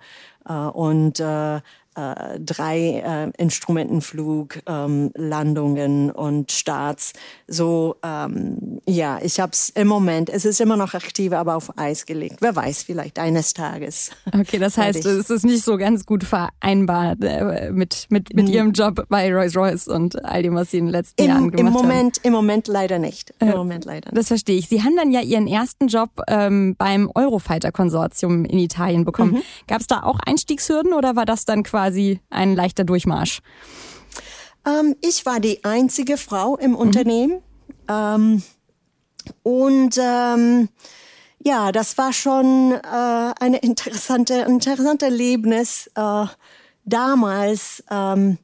Äh, 0.48 0.52
und 0.52 1.20
äh, 1.94 2.40
drei 2.40 3.02
äh, 3.04 3.42
Instrumentenflug, 3.42 4.60
ähm, 4.66 5.10
Landungen 5.14 6.10
und 6.10 6.52
Starts. 6.52 7.12
So, 7.46 7.96
ähm, 8.02 8.80
ja, 8.86 9.18
ich 9.22 9.40
habe 9.40 9.52
es 9.52 9.70
im 9.70 9.88
Moment, 9.88 10.28
es 10.30 10.44
ist 10.44 10.60
immer 10.60 10.76
noch 10.76 10.94
aktiv, 10.94 11.32
aber 11.32 11.56
auf 11.56 11.78
Eis 11.78 12.06
gelegt. 12.06 12.36
Wer 12.40 12.56
weiß, 12.56 12.82
vielleicht 12.82 13.18
eines 13.18 13.54
Tages. 13.54 14.10
Okay, 14.34 14.58
das 14.58 14.76
heißt, 14.76 15.06
es 15.06 15.30
ist 15.30 15.44
nicht 15.44 15.64
so 15.64 15.76
ganz 15.76 16.06
gut 16.06 16.24
vereinbar 16.24 17.16
äh, 17.22 17.70
mit, 17.70 18.06
mit, 18.10 18.34
mit 18.34 18.48
Ihrem 18.48 18.72
Job 18.72 19.06
bei 19.08 19.32
Rolls-Royce 19.32 19.88
und 19.88 20.22
all 20.24 20.42
dem, 20.42 20.54
was 20.54 20.72
Sie 20.72 20.78
in 20.78 20.86
den 20.86 20.92
letzten 20.92 21.22
Im, 21.22 21.28
Jahren 21.28 21.50
gemacht 21.50 21.76
im 21.76 21.82
Moment, 21.82 22.16
haben. 22.18 22.24
Im 22.24 22.32
Moment 22.32 22.68
leider 22.68 22.98
nicht. 22.98 23.32
Im 23.38 23.48
äh, 23.48 23.56
Moment 23.56 23.84
leider 23.84 24.10
nicht. 24.10 24.18
Das 24.18 24.28
verstehe 24.28 24.58
ich. 24.58 24.68
Sie 24.68 24.82
haben 24.82 24.96
dann 24.96 25.12
ja 25.12 25.20
Ihren 25.20 25.46
ersten 25.46 25.86
Job 25.86 26.10
ähm, 26.26 26.74
beim 26.76 27.10
Eurofighter-Konsortium 27.14 28.44
in 28.44 28.58
Italien 28.58 29.04
bekommen. 29.04 29.34
Mhm. 29.34 29.42
Gab 29.68 29.80
es 29.80 29.86
da 29.86 30.02
auch 30.02 30.18
Einstiegshürden 30.18 30.92
oder 30.92 31.16
war 31.16 31.26
das 31.26 31.44
dann 31.44 31.62
quasi 31.62 31.83
quasi 31.84 32.20
ein 32.30 32.56
leichter 32.56 32.84
Durchmarsch? 32.84 33.40
Ähm, 34.66 34.96
ich 35.02 35.26
war 35.26 35.40
die 35.40 35.64
einzige 35.64 36.16
Frau 36.16 36.56
im 36.56 36.70
mhm. 36.70 36.76
Unternehmen. 36.76 37.42
Ähm, 37.88 38.42
und 39.42 39.98
ähm, 39.98 40.68
ja, 41.44 41.72
das 41.72 41.98
war 41.98 42.14
schon 42.14 42.72
äh, 42.72 43.32
eine 43.38 43.58
interessante, 43.62 44.34
interessante 44.48 45.06
Erlebnis 45.06 45.90
äh, 45.94 46.26
damals. 46.84 47.84
Ähm, 47.90 48.38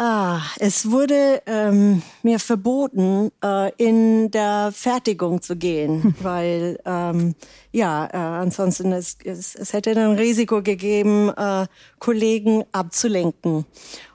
Ah, 0.00 0.42
es 0.60 0.92
wurde 0.92 1.42
ähm, 1.46 2.02
mir 2.22 2.38
verboten, 2.38 3.32
äh, 3.42 3.72
in 3.78 4.30
der 4.30 4.70
Fertigung 4.72 5.42
zu 5.42 5.56
gehen, 5.56 6.14
weil 6.22 6.78
ähm, 6.84 7.34
ja, 7.72 8.06
äh, 8.06 8.16
ansonsten 8.16 8.92
es, 8.92 9.18
es, 9.24 9.56
es 9.56 9.72
hätte 9.72 9.90
ein 9.90 10.12
Risiko 10.12 10.62
gegeben, 10.62 11.30
äh, 11.36 11.66
Kollegen 11.98 12.62
abzulenken. 12.70 13.66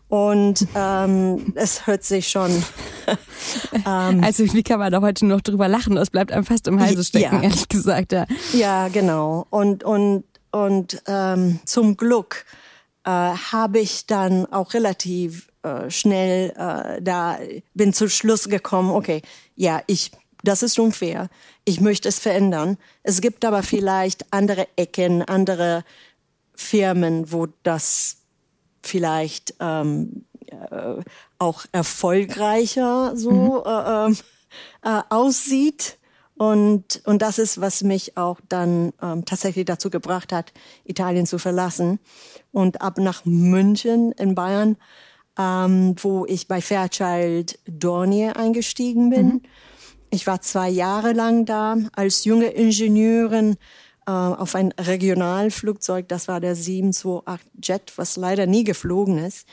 Und 0.08 0.68
ähm, 0.74 1.52
es 1.56 1.86
hört 1.86 2.06
sich 2.06 2.30
schon. 2.30 2.52
ähm, 3.86 4.24
also 4.24 4.54
wie 4.54 4.64
kann 4.64 4.80
man 4.80 4.90
da 4.92 5.02
heute 5.02 5.26
noch 5.26 5.42
drüber 5.42 5.68
lachen? 5.68 5.96
Das 5.96 6.12
bleibt 6.12 6.32
einem 6.32 6.46
fast 6.46 6.68
im 6.68 6.80
Halse 6.80 7.04
stecken, 7.04 7.36
ja. 7.36 7.42
ehrlich 7.42 7.68
gesagt. 7.68 8.14
Ja, 8.14 8.26
ja 8.54 8.88
genau. 8.88 9.48
Und 9.50 9.84
und 9.84 10.24
und 10.52 11.02
ähm, 11.08 11.60
zum 11.66 11.98
Glück 11.98 12.46
äh, 13.06 13.10
habe 13.10 13.80
ich 13.80 14.06
dann 14.06 14.46
auch 14.48 14.74
relativ 14.74 15.50
äh, 15.64 15.90
schnell 15.90 16.52
äh, 16.52 17.02
da 17.02 17.40
bin 17.74 17.94
zu 17.94 18.10
Schluss 18.10 18.50
gekommen, 18.50 18.92
okay, 18.92 19.22
ja, 19.56 19.82
ich 19.88 20.12
das 20.44 20.62
ist 20.62 20.78
unfair. 20.78 21.30
Ich 21.64 21.80
möchte 21.80 22.10
es 22.10 22.20
verändern. 22.20 22.78
Es 23.02 23.22
gibt 23.22 23.46
aber 23.46 23.64
vielleicht 23.64 24.34
andere 24.34 24.68
Ecken, 24.76 25.22
andere 25.22 25.86
Firmen, 26.54 27.32
wo 27.32 27.48
das 27.64 28.18
vielleicht 28.82 29.56
ähm, 29.62 30.26
äh, 30.48 31.02
auch 31.40 31.66
erfolgreicher 31.72 33.14
so 33.16 33.32
mhm. 33.32 33.72
äh, 33.72 34.06
ähm, 34.06 34.18
äh, 34.84 35.02
aussieht. 35.10 35.98
Und, 36.36 37.02
und 37.06 37.22
das 37.22 37.40
ist, 37.40 37.62
was 37.62 37.84
mich 37.84 38.18
auch 38.18 38.40
dann 38.50 38.92
ähm, 39.02 39.24
tatsächlich 39.24 39.66
dazu 39.66 39.90
gebracht 39.90 40.34
hat, 40.34 40.52
Italien 40.84 41.26
zu 41.26 41.40
verlassen 41.40 42.00
und 42.54 42.82
ab 42.82 42.98
nach 43.00 43.26
München 43.26 44.14
in 44.14 44.36
Bayern 44.36 44.78
ähm, 45.38 45.96
wo 46.02 46.26
ich 46.26 46.48
bei 46.48 46.62
Fairchild 46.62 47.60
Dornier 47.66 48.38
eingestiegen 48.38 49.10
bin. 49.10 49.26
Mhm. 49.26 49.42
Ich 50.10 50.28
war 50.28 50.42
zwei 50.42 50.70
Jahre 50.70 51.14
lang 51.14 51.46
da 51.46 51.78
als 51.94 52.24
junge 52.26 52.48
Ingenieurin 52.48 53.58
äh, 54.06 54.12
auf 54.12 54.54
ein 54.54 54.72
Regionalflugzeug. 54.74 56.08
Das 56.08 56.28
war 56.28 56.40
der 56.40 56.56
728 56.56 57.52
Jet, 57.64 57.94
was 57.98 58.16
leider 58.16 58.46
nie 58.46 58.64
geflogen 58.64 59.18
ist. 59.18 59.48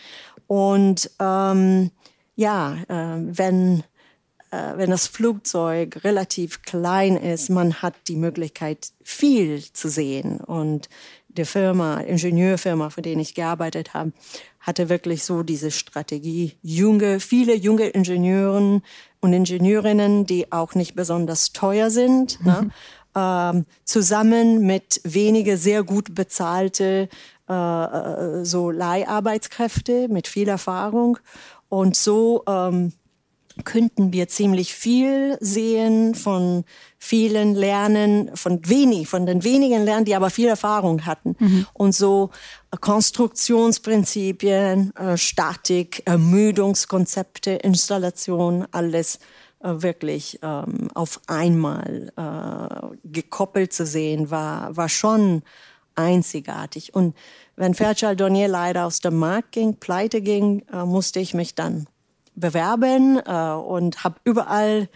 Und 0.46 1.10
ähm, 1.18 1.90
ja, 2.36 2.76
äh, 2.88 3.22
wenn 3.22 3.84
wenn 4.50 4.90
das 4.90 5.06
Flugzeug 5.06 6.02
relativ 6.02 6.62
klein 6.62 7.16
ist, 7.16 7.50
man 7.50 7.74
hat 7.74 7.94
die 8.08 8.16
Möglichkeit, 8.16 8.92
viel 9.02 9.62
zu 9.72 9.88
sehen. 9.88 10.40
Und 10.40 10.88
die 11.28 11.44
Firma, 11.44 12.00
Ingenieurfirma, 12.00 12.90
für 12.90 13.02
den 13.02 13.20
ich 13.20 13.34
gearbeitet 13.34 13.94
habe, 13.94 14.12
hatte 14.60 14.88
wirklich 14.88 15.24
so 15.24 15.42
diese 15.42 15.70
Strategie, 15.70 16.54
junge, 16.62 17.20
viele 17.20 17.54
junge 17.54 17.88
Ingenieuren 17.88 18.82
und 19.20 19.32
Ingenieurinnen, 19.32 20.26
die 20.26 20.50
auch 20.52 20.74
nicht 20.74 20.94
besonders 20.94 21.52
teuer 21.52 21.90
sind, 21.90 22.40
mhm. 22.40 22.46
ne? 22.46 22.70
ähm, 23.14 23.66
zusammen 23.84 24.66
mit 24.66 25.00
wenige 25.04 25.56
sehr 25.56 25.82
gut 25.82 26.14
bezahlte 26.14 27.08
äh, 27.48 27.52
äh, 27.52 28.44
so 28.44 28.70
Leiharbeitskräfte 28.70 30.08
mit 30.08 30.28
viel 30.28 30.48
Erfahrung 30.48 31.18
und 31.68 31.96
so 31.96 32.44
ähm, 32.46 32.92
könnten 33.64 34.12
wir 34.12 34.28
ziemlich 34.28 34.74
viel 34.74 35.38
sehen 35.40 36.14
von 36.14 36.64
vielen 36.98 37.54
lernen, 37.54 38.30
von 38.34 38.68
wenig, 38.68 39.08
von 39.08 39.24
den 39.26 39.44
wenigen 39.44 39.84
lernen, 39.84 40.04
die 40.04 40.14
aber 40.14 40.28
viel 40.30 40.48
Erfahrung 40.48 41.06
hatten. 41.06 41.36
Mhm. 41.38 41.66
Und 41.72 41.94
so 41.94 42.30
äh, 42.70 42.76
Konstruktionsprinzipien, 42.76 44.94
äh, 44.96 45.16
Statik, 45.16 46.02
Ermüdungskonzepte, 46.04 47.52
Installation, 47.52 48.66
alles 48.70 49.18
äh, 49.62 49.82
wirklich 49.82 50.38
ähm, 50.42 50.88
auf 50.94 51.20
einmal 51.26 52.12
gekoppelt 53.04 53.72
zu 53.72 53.86
sehen, 53.86 54.30
war, 54.30 54.76
war 54.76 54.88
schon 54.88 55.42
einzigartig. 55.94 56.94
Und 56.94 57.14
wenn 57.56 57.74
Fairchild 57.74 58.20
Dornier 58.20 58.48
leider 58.48 58.86
aus 58.86 59.00
dem 59.00 59.16
Markt 59.16 59.52
ging, 59.52 59.76
pleite 59.76 60.20
ging, 60.20 60.64
musste 60.84 61.20
ich 61.20 61.34
mich 61.34 61.54
dann 61.54 61.86
bewerben 62.40 63.20
äh, 63.24 63.52
und 63.52 64.02
habe 64.02 64.16
überall 64.24 64.88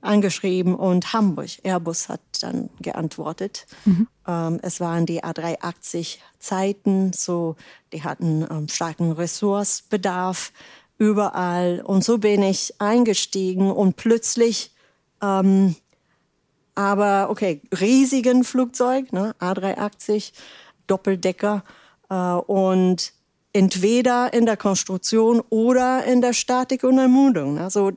angeschrieben 0.00 0.74
und 0.74 1.12
Hamburg. 1.12 1.50
Airbus 1.62 2.08
hat 2.08 2.20
dann 2.40 2.70
geantwortet. 2.80 3.66
Mhm. 3.84 4.08
Ähm, 4.26 4.60
es 4.62 4.80
waren 4.80 5.06
die 5.06 5.22
A380 5.22 6.18
Zeiten, 6.38 7.12
so 7.12 7.56
die 7.92 8.02
hatten 8.02 8.46
ähm, 8.50 8.68
starken 8.68 9.12
Ressourcebedarf 9.12 10.52
überall. 10.98 11.82
Und 11.84 12.04
so 12.04 12.18
bin 12.18 12.42
ich 12.42 12.80
eingestiegen 12.80 13.70
und 13.70 13.96
plötzlich, 13.96 14.72
ähm, 15.22 15.76
aber 16.74 17.28
okay, 17.30 17.60
riesigen 17.78 18.44
Flugzeug, 18.44 19.12
ne, 19.12 19.34
A380, 19.38 20.32
Doppeldecker 20.86 21.62
äh, 22.08 22.14
und 22.14 23.12
entweder 23.52 24.32
in 24.32 24.46
der 24.46 24.56
Konstruktion 24.56 25.42
oder 25.50 26.04
in 26.04 26.20
der 26.20 26.32
Statik 26.32 26.84
und 26.84 26.98
Ermüdung. 26.98 27.58
Also 27.58 27.92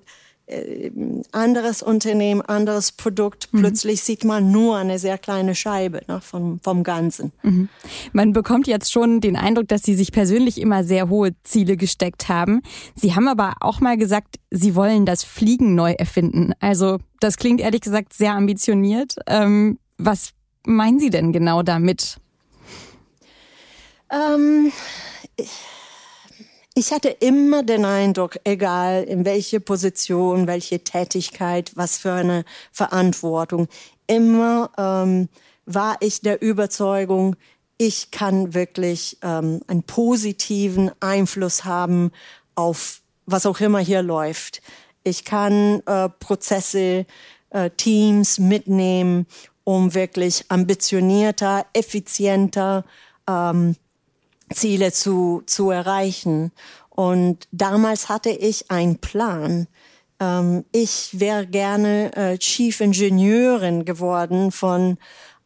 äh, 0.46 0.92
anderes 1.32 1.82
Unternehmen, 1.82 2.42
anderes 2.42 2.92
Produkt. 2.92 3.48
Mhm. 3.52 3.60
Plötzlich 3.60 4.02
sieht 4.02 4.26
man 4.26 4.52
nur 4.52 4.76
eine 4.76 5.00
sehr 5.00 5.18
kleine 5.18 5.56
Scheibe 5.56 6.02
ne, 6.08 6.20
vom, 6.20 6.60
vom 6.62 6.84
Ganzen. 6.84 7.32
Mhm. 7.44 7.70
Man 8.12 8.34
bekommt 8.34 8.68
jetzt 8.68 8.92
schon 8.92 9.22
den 9.22 9.38
Eindruck, 9.38 9.70
dass 9.70 9.84
Sie 9.84 9.96
sich 9.96 10.12
persönlich 10.12 10.60
immer 10.60 10.84
sehr 10.84 11.08
hohe 11.08 11.32
Ziele 11.44 11.78
gesteckt 11.78 12.28
haben. 12.28 12.62
Sie 12.94 13.16
haben 13.16 13.30
aber 13.30 13.56
auch 13.62 13.80
mal 13.80 13.98
gesagt, 13.98 14.36
Sie 14.52 14.76
wollen 14.76 15.06
das 15.06 15.24
Fliegen 15.24 15.76
neu 15.76 15.94
erfinden. 15.94 16.52
Also 16.60 16.98
das 17.22 17.38
klingt 17.38 17.62
ehrlich 17.62 17.82
gesagt 17.82 18.12
sehr 18.12 18.34
ambitioniert. 18.34 19.16
Ähm, 19.28 19.80
was 19.98 20.32
meinen 20.66 21.00
Sie 21.00 21.10
denn 21.10 21.32
genau 21.32 21.64
damit? 21.64 22.18
Ähm, 24.12 24.72
ich 26.76 26.92
hatte 26.92 27.10
immer 27.10 27.64
den 27.64 27.86
Eindruck, 27.86 28.40
egal 28.44 29.04
in 29.04 29.26
welche 29.26 29.60
Position, 29.60 30.48
welche 30.48 30.84
Tätigkeit, 30.84 31.72
was 31.76 31.98
für 31.98 32.14
eine 32.14 32.46
Verantwortung, 32.72 33.68
immer 34.08 34.72
ähm, 34.78 35.30
war 35.66 35.98
ich 36.02 36.22
der 36.22 36.42
Überzeugung, 36.42 37.36
ich 37.78 38.12
kann 38.12 38.54
wirklich 38.54 39.18
ähm, 39.22 39.62
einen 39.68 39.84
positiven 39.84 40.92
Einfluss 41.00 41.66
haben 41.66 42.12
auf 42.56 43.02
was 43.26 43.46
auch 43.46 43.60
immer 43.60 43.80
hier 43.80 44.02
läuft. 44.02 44.62
Ich 45.04 45.26
kann 45.26 45.82
äh, 45.86 46.10
Prozesse, 46.10 47.06
äh, 47.50 47.70
Teams 47.72 48.40
mitnehmen, 48.40 49.28
um 49.64 49.94
wirklich 49.94 50.46
ambitionierter, 50.50 51.66
effizienter, 51.74 52.84
ähm, 53.30 53.76
Ziele 54.54 54.92
zu, 54.92 55.44
zu 55.46 55.70
erreichen. 55.70 56.52
Und 56.90 57.48
damals 57.52 58.10
hatte 58.10 58.30
ich 58.30 58.70
einen 58.72 59.00
Plan. 59.00 59.68
Ähm, 60.20 60.66
ich 60.72 61.20
wäre 61.20 61.48
gerne 61.48 62.16
äh, 62.16 62.38
Chief 62.38 62.80
Ingenieurin 62.80 63.86
geworden 63.86 64.52
von 64.52 64.98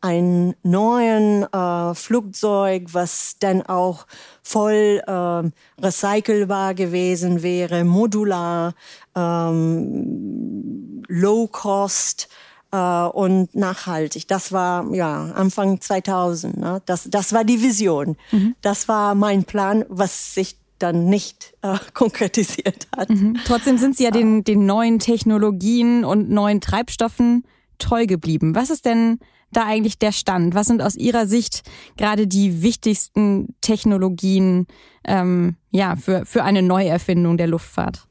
einem 0.02 0.54
neuen 0.64 1.44
äh, 1.52 1.94
Flugzeug, 1.96 2.90
was 2.92 3.38
dann 3.40 3.64
auch 3.64 4.06
voll 4.44 5.02
äh, 5.06 5.52
recycelbar 5.82 6.76
gewesen 6.76 7.42
wäre, 7.42 7.84
modular, 7.84 8.74
ähm, 9.16 11.04
low 11.08 11.48
cost 11.48 12.30
äh, 12.72 12.78
und 12.78 13.54
nachhaltig. 13.56 14.28
Das 14.28 14.52
war 14.52 14.94
ja 14.94 15.32
Anfang 15.32 15.82
2000. 15.82 16.58
Ne? 16.58 16.82
Das, 16.86 17.10
das 17.10 17.34
war 17.34 17.44
die 17.44 17.62
Vision. 17.62 18.18
Mhm. 18.32 18.56
Das 18.62 18.88
war 18.88 19.16
mein 19.16 19.44
Plan, 19.44 19.86
was 19.90 20.34
sich 20.34 20.58
dann 20.80 21.06
nicht 21.06 21.54
äh, 21.62 21.78
konkretisiert 21.94 22.88
hat. 22.96 23.10
Mhm. 23.10 23.38
Trotzdem 23.46 23.78
sind 23.78 23.98
Sie 23.98 24.04
ja 24.04 24.12
den, 24.12 24.44
den 24.44 24.66
neuen 24.66 25.00
Technologien 25.00 26.06
und 26.06 26.30
neuen 26.30 26.62
Treibstoffen 26.62 27.44
treu 27.80 28.06
geblieben. 28.06 28.56
Was 28.56 28.70
ist 28.70 28.86
denn 28.86 29.20
da 29.52 29.66
eigentlich 29.66 29.98
der 29.98 30.12
Stand? 30.12 30.56
Was 30.56 30.68
sind 30.68 30.82
aus 30.82 30.96
Ihrer 30.96 31.26
Sicht 31.26 31.64
gerade 31.96 32.28
die 32.28 32.62
wichtigsten 32.62 33.56
Technologien 33.62 34.68
ähm, 35.06 35.56
ja, 35.72 35.96
für, 35.96 36.26
für 36.26 36.44
eine 36.44 36.62
Neuerfindung 36.62 37.38
der 37.38 37.48
Luftfahrt? 37.48 38.08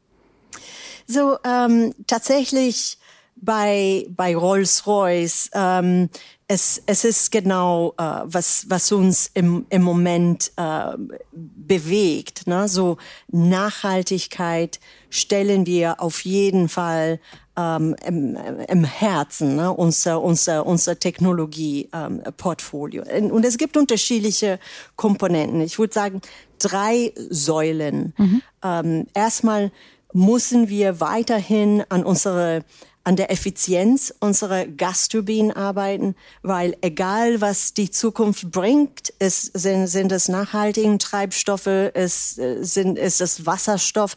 So, 1.07 1.37
ähm, 1.45 1.93
tatsächlich 2.07 2.99
bei, 3.37 4.07
bei 4.11 4.35
Rolls-Royce. 4.35 5.51
Ähm, 5.55 6.09
es, 6.49 6.83
es 6.87 7.05
ist 7.05 7.33
genau, 7.33 7.93
äh, 7.99 8.21
was, 8.25 8.67
was 8.69 8.93
uns 8.93 9.31
im, 9.35 9.67
im 9.69 9.83
Moment 9.83 10.53
äh, 10.57 10.93
bewegt. 11.33 12.47
Ne? 12.47 12.69
So 12.69 12.99
Nachhaltigkeit 13.29 14.79
stellen 15.11 15.67
wir 15.67 16.01
auf 16.01 16.25
jeden 16.25 16.69
Fall 16.69 17.19
ähm, 17.57 17.97
im, 18.05 18.37
im 18.69 18.85
Herzen, 18.85 19.57
ne? 19.57 19.73
unser, 19.73 20.23
unser, 20.23 20.65
unser 20.67 20.97
Technologie-Portfolio. 20.99 23.03
Ähm, 23.09 23.33
und 23.33 23.45
es 23.45 23.59
gibt 23.59 23.77
unterschiedliche 23.77 24.61
Komponenten. 24.95 25.61
Ich 25.63 25.79
würde 25.79 25.95
sagen, 25.95 26.21
drei 26.59 27.13
Säulen. 27.29 28.15
Mhm. 28.17 28.43
Ähm, 28.63 29.07
erstmal 29.15 29.73
müssen 30.13 30.69
wir 30.69 31.01
weiterhin 31.01 31.83
an 31.89 32.05
unsere 32.05 32.65
an 33.07 33.15
der 33.15 33.31
Effizienz 33.31 34.13
unserer 34.19 34.67
Gasturbinen 34.67 35.53
arbeiten, 35.53 36.17
weil 36.43 36.77
egal 36.81 37.41
was 37.41 37.73
die 37.73 37.89
Zukunft 37.89 38.51
bringt, 38.51 39.15
es 39.21 39.43
sind, 39.43 39.87
sind 39.87 40.11
es 40.11 40.27
nachhaltige 40.27 40.99
Treibstoffe, 40.99 41.69
es 41.69 42.37
äh, 42.37 42.65
sind, 42.65 42.99
ist 42.99 43.21
es 43.21 43.47
Wasserstoff, 43.47 44.17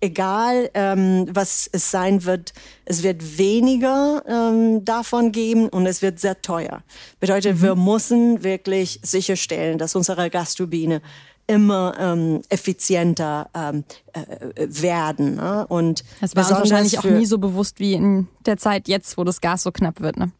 egal 0.00 0.70
ähm, 0.72 1.26
was 1.30 1.68
es 1.72 1.90
sein 1.90 2.24
wird, 2.24 2.54
es 2.86 3.02
wird 3.02 3.36
weniger 3.36 4.22
ähm, 4.26 4.82
davon 4.82 5.30
geben 5.30 5.68
und 5.68 5.84
es 5.86 6.00
wird 6.00 6.18
sehr 6.18 6.40
teuer. 6.40 6.82
Bedeutet, 7.20 7.58
mhm. 7.58 7.62
wir 7.62 7.74
müssen 7.74 8.42
wirklich 8.42 8.98
sicherstellen, 9.02 9.76
dass 9.76 9.94
unsere 9.94 10.30
Gasturbine 10.30 11.02
immer 11.46 11.94
ähm, 11.98 12.42
effizienter 12.48 13.50
ähm, 13.54 13.84
äh, 14.12 14.20
werden. 14.68 15.36
Ne? 15.36 15.66
Und 15.68 16.04
das 16.20 16.36
war 16.36 16.44
uns 16.44 16.52
wahrscheinlich 16.52 16.98
auch 16.98 17.04
nie 17.04 17.26
so 17.26 17.38
bewusst 17.38 17.80
wie 17.80 17.94
in 17.94 18.28
der 18.46 18.56
Zeit 18.56 18.88
jetzt, 18.88 19.18
wo 19.18 19.24
das 19.24 19.40
Gas 19.40 19.62
so 19.62 19.72
knapp 19.72 20.00
wird. 20.00 20.16
Ne? 20.16 20.30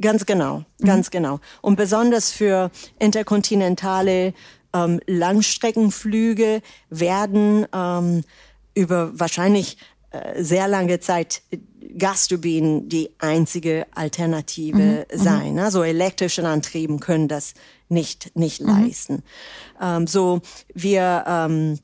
Ganz 0.00 0.26
genau, 0.26 0.64
mhm. 0.80 0.86
ganz 0.86 1.10
genau. 1.10 1.40
Und 1.62 1.76
besonders 1.76 2.32
für 2.32 2.70
interkontinentale 2.98 4.34
ähm, 4.74 5.00
Langstreckenflüge 5.06 6.62
werden 6.90 7.66
ähm, 7.72 8.22
über 8.74 9.18
wahrscheinlich 9.18 9.78
äh, 10.10 10.42
sehr 10.42 10.68
lange 10.68 11.00
Zeit 11.00 11.42
Gasturbinen 11.96 12.88
die 12.88 13.10
einzige 13.18 13.86
Alternative 13.94 15.06
mhm. 15.10 15.18
sein. 15.18 15.58
Also 15.58 15.82
elektrische 15.82 16.46
Antrieben 16.46 17.00
können 17.00 17.28
das 17.28 17.54
nicht, 17.88 18.36
nicht 18.36 18.62
mhm. 18.62 18.68
leisten. 18.68 19.22
Ähm, 19.80 20.06
so, 20.06 20.40
wir, 20.74 21.24
ähm, 21.26 21.78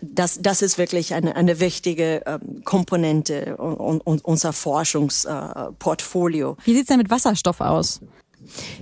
das, 0.00 0.38
das 0.40 0.62
ist 0.62 0.78
wirklich 0.78 1.14
eine, 1.14 1.36
eine 1.36 1.60
wichtige 1.60 2.22
ähm, 2.26 2.62
Komponente 2.64 3.56
un, 3.58 4.00
un, 4.04 4.20
unser 4.20 4.52
Forschungsportfolio. 4.52 6.52
Äh, 6.52 6.66
Wie 6.66 6.74
sieht's 6.74 6.88
denn 6.88 6.98
mit 6.98 7.10
Wasserstoff 7.10 7.60
aus? 7.60 8.00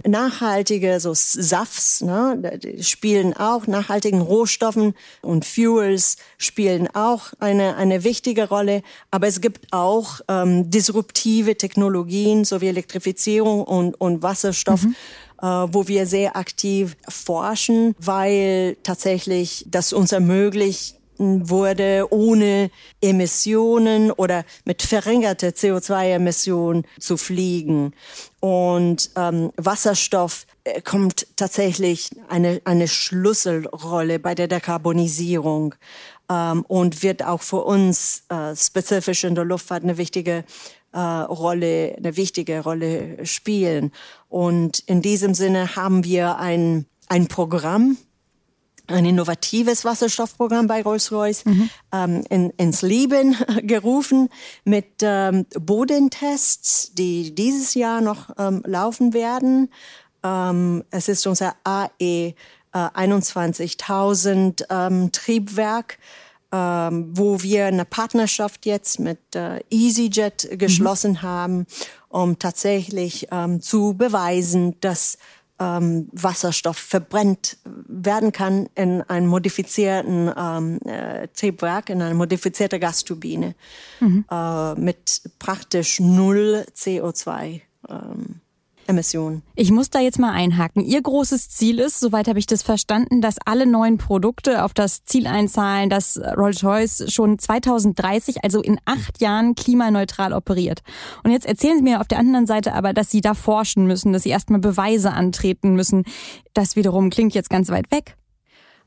Nachhaltige 0.05 0.99
so 0.99 1.13
SAFs 1.15 2.01
ne, 2.01 2.59
spielen 2.81 3.35
auch, 3.35 3.67
nachhaltigen 3.67 4.21
Rohstoffen 4.21 4.95
und 5.21 5.45
Fuels 5.45 6.17
spielen 6.37 6.89
auch 6.95 7.33
eine, 7.39 7.77
eine 7.77 8.05
wichtige 8.05 8.49
Rolle. 8.49 8.83
Aber 9.11 9.29
es 9.29 9.41
gibt 9.41 9.73
auch 9.73 10.21
ähm, 10.29 10.71
disruptive 10.71 11.57
Technologien, 11.57 12.45
so 12.45 12.61
wie 12.61 12.69
Elektrifizierung 12.69 13.63
und, 13.63 14.01
und 14.01 14.23
Wasserstoff. 14.23 14.83
Mhm 14.83 14.97
wo 15.43 15.89
wir 15.89 16.07
sehr 16.07 16.37
aktiv 16.37 16.97
forschen, 17.09 17.97
weil 17.99 18.77
tatsächlich 18.83 19.67
das 19.69 19.93
uns 19.93 20.13
ermöglicht, 20.13 20.97
wurde, 21.19 22.07
ohne 22.11 22.71
Emissionen 23.01 24.11
oder 24.11 24.45
mit 24.65 24.83
verringerter 24.83 25.49
CO2-Emission 25.49 26.85
zu 26.99 27.17
fliegen. 27.17 27.93
Und 28.41 29.11
ähm, 29.17 29.53
Wasserstoff 29.57 30.47
äh, 30.65 30.81
kommt 30.81 31.27
tatsächlich 31.37 32.11
eine, 32.29 32.61
eine 32.65 32.89
Schlüsselrolle 32.89 34.19
bei 34.19 34.35
der 34.35 34.49
Dekarbonisierung 34.49 35.75
ähm, 36.31 36.65
und 36.67 37.03
wird 37.03 37.25
auch 37.25 37.43
für 37.43 37.65
uns 37.65 38.25
äh, 38.29 38.57
spezifisch 38.57 39.25
in 39.25 39.35
der 39.35 39.45
Luftfahrt 39.45 39.85
eine 39.85 39.99
wichtige 39.99 40.45
äh, 40.93 40.99
Rolle, 40.99 41.95
eine 41.97 42.17
wichtige 42.17 42.61
Rolle 42.61 43.25
spielen. 43.25 43.93
Und 44.29 44.81
in 44.81 45.03
diesem 45.03 45.35
Sinne 45.35 45.77
haben 45.77 46.05
wir 46.05 46.39
ein, 46.39 46.87
ein 47.09 47.29
Programm, 47.29 47.97
ein 48.89 49.05
innovatives 49.05 49.85
Wasserstoffprogramm 49.85 50.67
bei 50.67 50.83
Rolls-Royce 50.83 51.45
mhm. 51.45 51.71
ähm, 51.93 52.25
in, 52.29 52.51
ins 52.51 52.83
Leben 52.83 53.37
gerufen 53.63 54.29
mit 54.65 54.87
ähm, 55.03 55.47
Bodentests, 55.59 56.93
die 56.95 57.35
dieses 57.35 57.75
Jahr 57.75 58.01
noch 58.01 58.31
ähm, 58.39 58.63
laufen 58.67 59.15
werden. 59.15 59.71
Ähm, 60.23 60.85
es 60.91 61.09
ist 61.09 61.27
unser 61.27 61.55
AE 61.65 61.91
äh, 61.99 62.35
21.000 62.73 64.65
ähm, 64.71 65.13
Triebwerk 65.13 65.99
ähm, 66.53 67.11
wo 67.13 67.43
wir 67.43 67.67
eine 67.67 67.85
Partnerschaft 67.85 68.67
jetzt 68.67 69.01
mit 69.01 69.35
äh, 69.35 69.61
EasyJet 69.71 70.59
geschlossen 70.59 71.13
mhm. 71.13 71.23
haben, 71.23 71.67
um 72.09 72.39
tatsächlich 72.39 73.29
ähm, 73.33 73.63
zu 73.63 73.95
beweisen, 73.95 74.77
dass 74.81 75.17
ähm, 75.59 76.09
Wasserstoff 76.13 76.77
verbrennt 76.77 77.57
werden 77.65 78.33
kann 78.33 78.69
in 78.75 79.03
einem 79.03 79.29
modifizierten 79.29 80.31
ähm, 80.37 80.79
äh, 80.85 81.29
Triebwerk, 81.29 81.91
in 81.91 82.03
einer 82.03 82.15
modifizierten 82.15 82.81
Gasturbine 82.81 83.55
mhm. 84.01 84.25
äh, 84.31 84.75
mit 84.75 85.23
praktisch 85.39 86.01
null 86.01 86.67
CO2. 86.77 87.61
Ähm, 87.89 88.41
Emissionen. 88.87 89.43
Ich 89.55 89.71
muss 89.71 89.91
da 89.91 90.01
jetzt 90.01 90.19
mal 90.19 90.33
einhaken. 90.33 90.85
Ihr 90.85 91.01
großes 91.01 91.49
Ziel 91.51 91.79
ist, 91.79 92.01
soweit 92.01 92.29
habe 92.29 92.39
ich 92.39 92.47
das 92.47 92.63
verstanden, 92.63 93.21
dass 93.21 93.37
alle 93.45 93.67
neuen 93.67 93.99
Produkte 93.99 94.65
auf 94.65 94.75
das 94.75 95.05
Ziel 95.05 95.27
einzahlen, 95.27 95.91
dass 95.91 96.19
Rolls-Royce 96.19 97.13
schon 97.13 97.39
2030, 97.39 98.45
also 98.45 98.61
in 98.61 98.79
acht 98.85 99.21
Jahren, 99.21 99.55
klimaneutral 99.55 100.33
operiert. 100.33 100.83
Und 101.23 101.31
jetzt 101.31 101.47
erzählen 101.47 101.79
Sie 101.79 101.85
mir 101.85 102.01
auf 102.01 102.09
der 102.09 102.19
anderen 102.19 102.47
Seite 102.47 102.75
aber, 102.75 102.93
dass 102.93 103.11
Sie 103.11 103.21
da 103.21 103.35
forschen 103.35 103.87
müssen, 103.87 104.13
dass 104.13 104.23
Sie 104.23 104.31
erstmal 104.31 104.61
Beweise 104.61 105.13
antreten 105.13 105.75
müssen. 105.75 106.05
Das 106.55 106.77
wiederum 106.77 107.11
klingt 107.11 107.35
jetzt 107.35 107.51
ganz 107.51 107.71
weit 107.71 107.91
weg. 107.91 108.17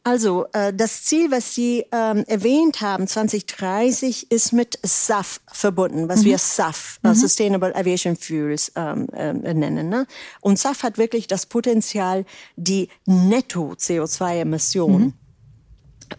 Also 0.06 0.46
äh, 0.54 0.72
das 0.72 1.02
Ziel, 1.02 1.32
was 1.32 1.56
Sie 1.56 1.84
ähm, 1.92 2.26
erwähnt 2.28 2.82
haben, 2.82 3.08
2030, 3.08 4.32
ist 4.32 4.54
mit 4.54 4.78
SAF 4.84 5.42
verbunden, 5.52 6.08
was 6.08 6.20
mhm. 6.20 6.26
wir 6.26 6.38
SAF, 6.38 7.00
äh, 7.04 7.08
mhm. 7.08 7.16
Sustainable 7.16 7.76
Aviation 7.76 8.16
Fuels, 8.16 8.72
ähm, 8.76 9.08
äh, 9.14 9.34
nennen. 9.34 9.90
Ne? 9.90 10.06
Und 10.42 10.60
SAF 10.60 10.84
hat 10.84 11.00
wirklich 11.00 11.26
das 11.26 11.48
Potenzial, 11.48 12.24
die 12.56 12.90
Netto-CO2-Emissionen 13.08 15.06
mhm. 15.06 15.14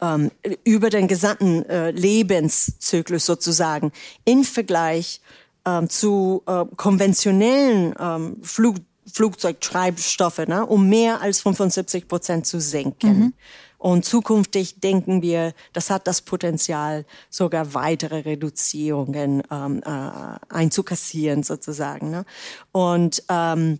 ähm, 0.00 0.30
über 0.64 0.90
den 0.90 1.06
gesamten 1.06 1.64
äh, 1.66 1.92
Lebenszyklus 1.92 3.24
sozusagen 3.24 3.92
in 4.24 4.42
Vergleich 4.42 5.20
ähm, 5.64 5.88
zu 5.88 6.42
äh, 6.46 6.64
konventionellen 6.74 7.94
ähm, 8.00 8.38
Flug 8.42 8.78
Flugzeugtreibstoffe, 9.12 10.48
ne, 10.48 10.66
um 10.66 10.88
mehr 10.88 11.20
als 11.20 11.40
75 11.40 12.08
Prozent 12.08 12.44
zu 12.44 12.60
senken. 12.60 13.18
Mhm. 13.18 13.32
Und 13.78 14.04
zukünftig 14.04 14.80
denken 14.80 15.22
wir, 15.22 15.52
das 15.72 15.90
hat 15.90 16.06
das 16.06 16.22
Potenzial, 16.22 17.04
sogar 17.30 17.74
weitere 17.74 18.20
Reduzierungen 18.20 19.42
ähm, 19.50 19.82
äh, 19.84 20.54
einzukassieren 20.54 21.42
sozusagen. 21.42 22.10
Ne? 22.10 22.24
Und 22.72 23.22
ähm, 23.28 23.78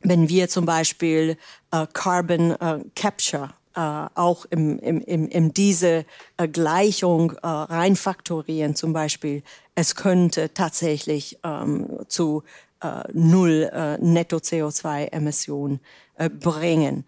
wenn 0.00 0.28
wir 0.28 0.48
zum 0.48 0.66
Beispiel 0.66 1.36
äh, 1.72 1.86
Carbon 1.92 2.52
äh, 2.52 2.84
Capture 2.94 3.50
äh, 3.74 3.80
auch 4.14 4.46
im, 4.46 4.78
im, 4.78 5.00
im, 5.00 5.28
in 5.28 5.52
diese 5.52 6.04
äh, 6.36 6.48
Gleichung 6.48 7.32
äh, 7.32 7.46
reinfaktorieren, 7.46 8.74
zum 8.74 8.92
Beispiel, 8.92 9.42
es 9.74 9.94
könnte 9.96 10.54
tatsächlich 10.54 11.38
ähm, 11.44 11.98
zu 12.08 12.42
äh, 12.80 13.02
null 13.12 13.70
äh, 13.72 13.98
Netto 13.98 14.36
CO2-Emissionen 14.36 15.80
äh, 16.16 16.30
bringen. 16.30 17.04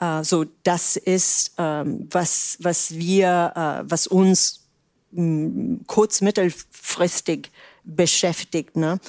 Uh, 0.00 0.22
so 0.22 0.44
das 0.62 0.94
ist 0.94 1.54
ähm, 1.58 2.06
was 2.12 2.56
was 2.60 2.94
wir 2.94 3.52
äh, 3.56 3.90
was 3.90 4.06
uns 4.06 4.68
mh, 5.10 5.80
kurz 5.88 6.20
mittelfristig 6.20 7.50
beschäftigt, 7.82 8.76
ne? 8.76 9.00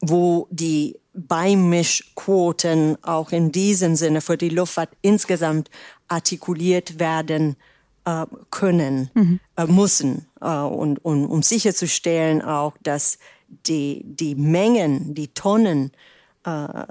wo 0.00 0.46
die 0.50 0.96
Beimischquoten 1.12 3.02
auch 3.02 3.32
in 3.32 3.50
diesem 3.50 3.96
Sinne 3.96 4.20
für 4.20 4.36
die 4.36 4.50
Luftfahrt 4.50 4.90
insgesamt 5.02 5.70
artikuliert 6.06 7.00
werden 7.00 7.56
äh, 8.04 8.26
können, 8.50 9.10
mhm. 9.14 9.40
äh, 9.56 9.66
müssen, 9.66 10.26
äh, 10.40 10.48
und, 10.48 11.04
und 11.04 11.26
um 11.26 11.42
sicherzustellen 11.42 12.42
auch, 12.42 12.74
dass 12.82 13.18
die, 13.66 14.02
die 14.04 14.34
Mengen, 14.34 15.14
die 15.14 15.28
Tonnen 15.28 15.92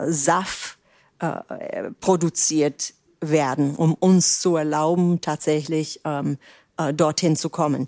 Saft 0.07 0.77
produziert 1.99 2.93
werden, 3.21 3.75
um 3.75 3.93
uns 3.93 4.39
zu 4.39 4.55
erlauben, 4.55 5.21
tatsächlich 5.21 6.01
ähm, 6.05 6.37
äh, 6.77 6.93
dorthin 6.93 7.35
zu 7.35 7.49
kommen. 7.49 7.87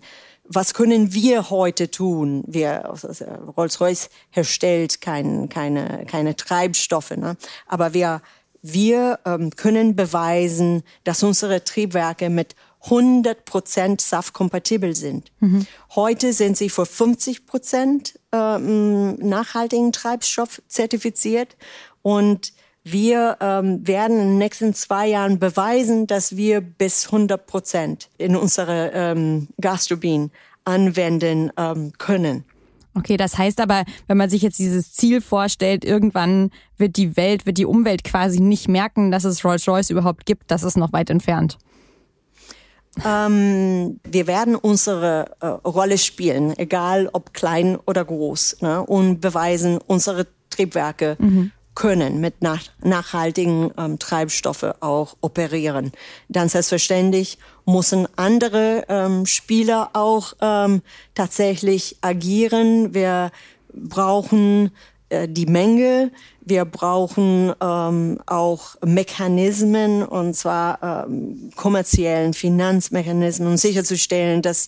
Was 0.51 0.73
können 0.73 1.13
wir 1.13 1.51
heute 1.51 1.91
tun? 1.91 2.43
Wir, 2.47 2.89
also 2.89 3.09
Rolls-Royce 3.55 4.09
herstellt 4.31 4.99
kein, 4.99 5.47
keine, 5.47 6.05
keine 6.07 6.35
Treibstoffe, 6.35 7.11
ne? 7.11 7.37
aber 7.67 7.93
wir, 7.93 8.21
wir 8.63 9.19
ähm, 9.25 9.51
können 9.51 9.95
beweisen, 9.95 10.83
dass 11.03 11.21
unsere 11.21 11.63
Triebwerke 11.63 12.31
mit 12.31 12.55
100 12.85 13.45
Prozent 13.45 14.01
SAF-kompatibel 14.01 14.95
sind. 14.95 15.31
Mhm. 15.39 15.67
Heute 15.95 16.33
sind 16.33 16.57
sie 16.57 16.69
für 16.69 16.85
50 16.85 17.45
Prozent 17.45 18.19
ähm, 18.31 19.15
nachhaltigen 19.15 19.91
Treibstoff 19.91 20.61
zertifiziert 20.67 21.57
und 22.01 22.53
wir 22.83 23.37
ähm, 23.41 23.85
werden 23.85 24.19
in 24.19 24.27
den 24.27 24.37
nächsten 24.37 24.73
zwei 24.73 25.07
Jahren 25.07 25.39
beweisen, 25.39 26.07
dass 26.07 26.37
wir 26.37 26.61
bis 26.61 27.07
100 27.07 27.45
Prozent 27.45 28.09
in 28.17 28.35
unsere 28.35 28.91
ähm, 28.93 29.49
Gasturbinen 29.59 30.31
anwenden 30.65 31.51
ähm, 31.57 31.93
können. 31.97 32.45
Okay, 32.95 33.17
das 33.17 33.37
heißt 33.37 33.61
aber, 33.61 33.83
wenn 34.07 34.17
man 34.17 34.29
sich 34.29 34.41
jetzt 34.41 34.59
dieses 34.59 34.93
Ziel 34.93 35.21
vorstellt, 35.21 35.85
irgendwann 35.85 36.51
wird 36.77 36.97
die 36.97 37.15
Welt, 37.15 37.45
wird 37.45 37.57
die 37.57 37.65
Umwelt 37.65 38.03
quasi 38.03 38.39
nicht 38.39 38.67
merken, 38.67 39.11
dass 39.11 39.25
es 39.25 39.45
Rolls-Royce 39.45 39.91
überhaupt 39.91 40.25
gibt. 40.25 40.49
Das 40.51 40.63
ist 40.63 40.77
noch 40.77 40.91
weit 40.91 41.09
entfernt. 41.09 41.57
Ähm, 43.05 43.99
wir 44.03 44.27
werden 44.27 44.55
unsere 44.55 45.31
äh, 45.39 45.45
Rolle 45.45 45.97
spielen, 45.97 46.57
egal 46.57 47.09
ob 47.13 47.33
klein 47.33 47.77
oder 47.85 48.03
groß, 48.03 48.57
ne, 48.61 48.83
und 48.83 49.21
beweisen 49.21 49.79
unsere 49.85 50.27
Triebwerke 50.49 51.15
mhm 51.19 51.51
können 51.79 52.19
mit 52.19 52.41
nach, 52.41 52.61
nachhaltigen 52.83 53.71
ähm, 53.77 53.99
Treibstoffe 53.99 54.65
auch 54.81 55.15
operieren. 55.21 55.93
Dann 56.27 56.49
selbstverständlich 56.49 57.37
müssen 57.65 58.05
andere 58.17 58.83
ähm, 58.89 59.25
Spieler 59.25 59.91
auch 59.93 60.33
ähm, 60.41 60.81
tatsächlich 61.15 61.95
agieren. 62.01 62.93
Wir 62.93 63.31
brauchen 63.73 64.71
äh, 65.07 65.29
die 65.29 65.45
Menge, 65.45 66.11
wir 66.41 66.65
brauchen 66.65 67.53
ähm, 67.61 68.19
auch 68.25 68.75
Mechanismen, 68.83 70.03
und 70.03 70.33
zwar 70.33 71.07
ähm, 71.07 71.51
kommerziellen 71.55 72.33
Finanzmechanismen, 72.33 73.47
um 73.47 73.57
sicherzustellen, 73.57 74.41
dass 74.41 74.67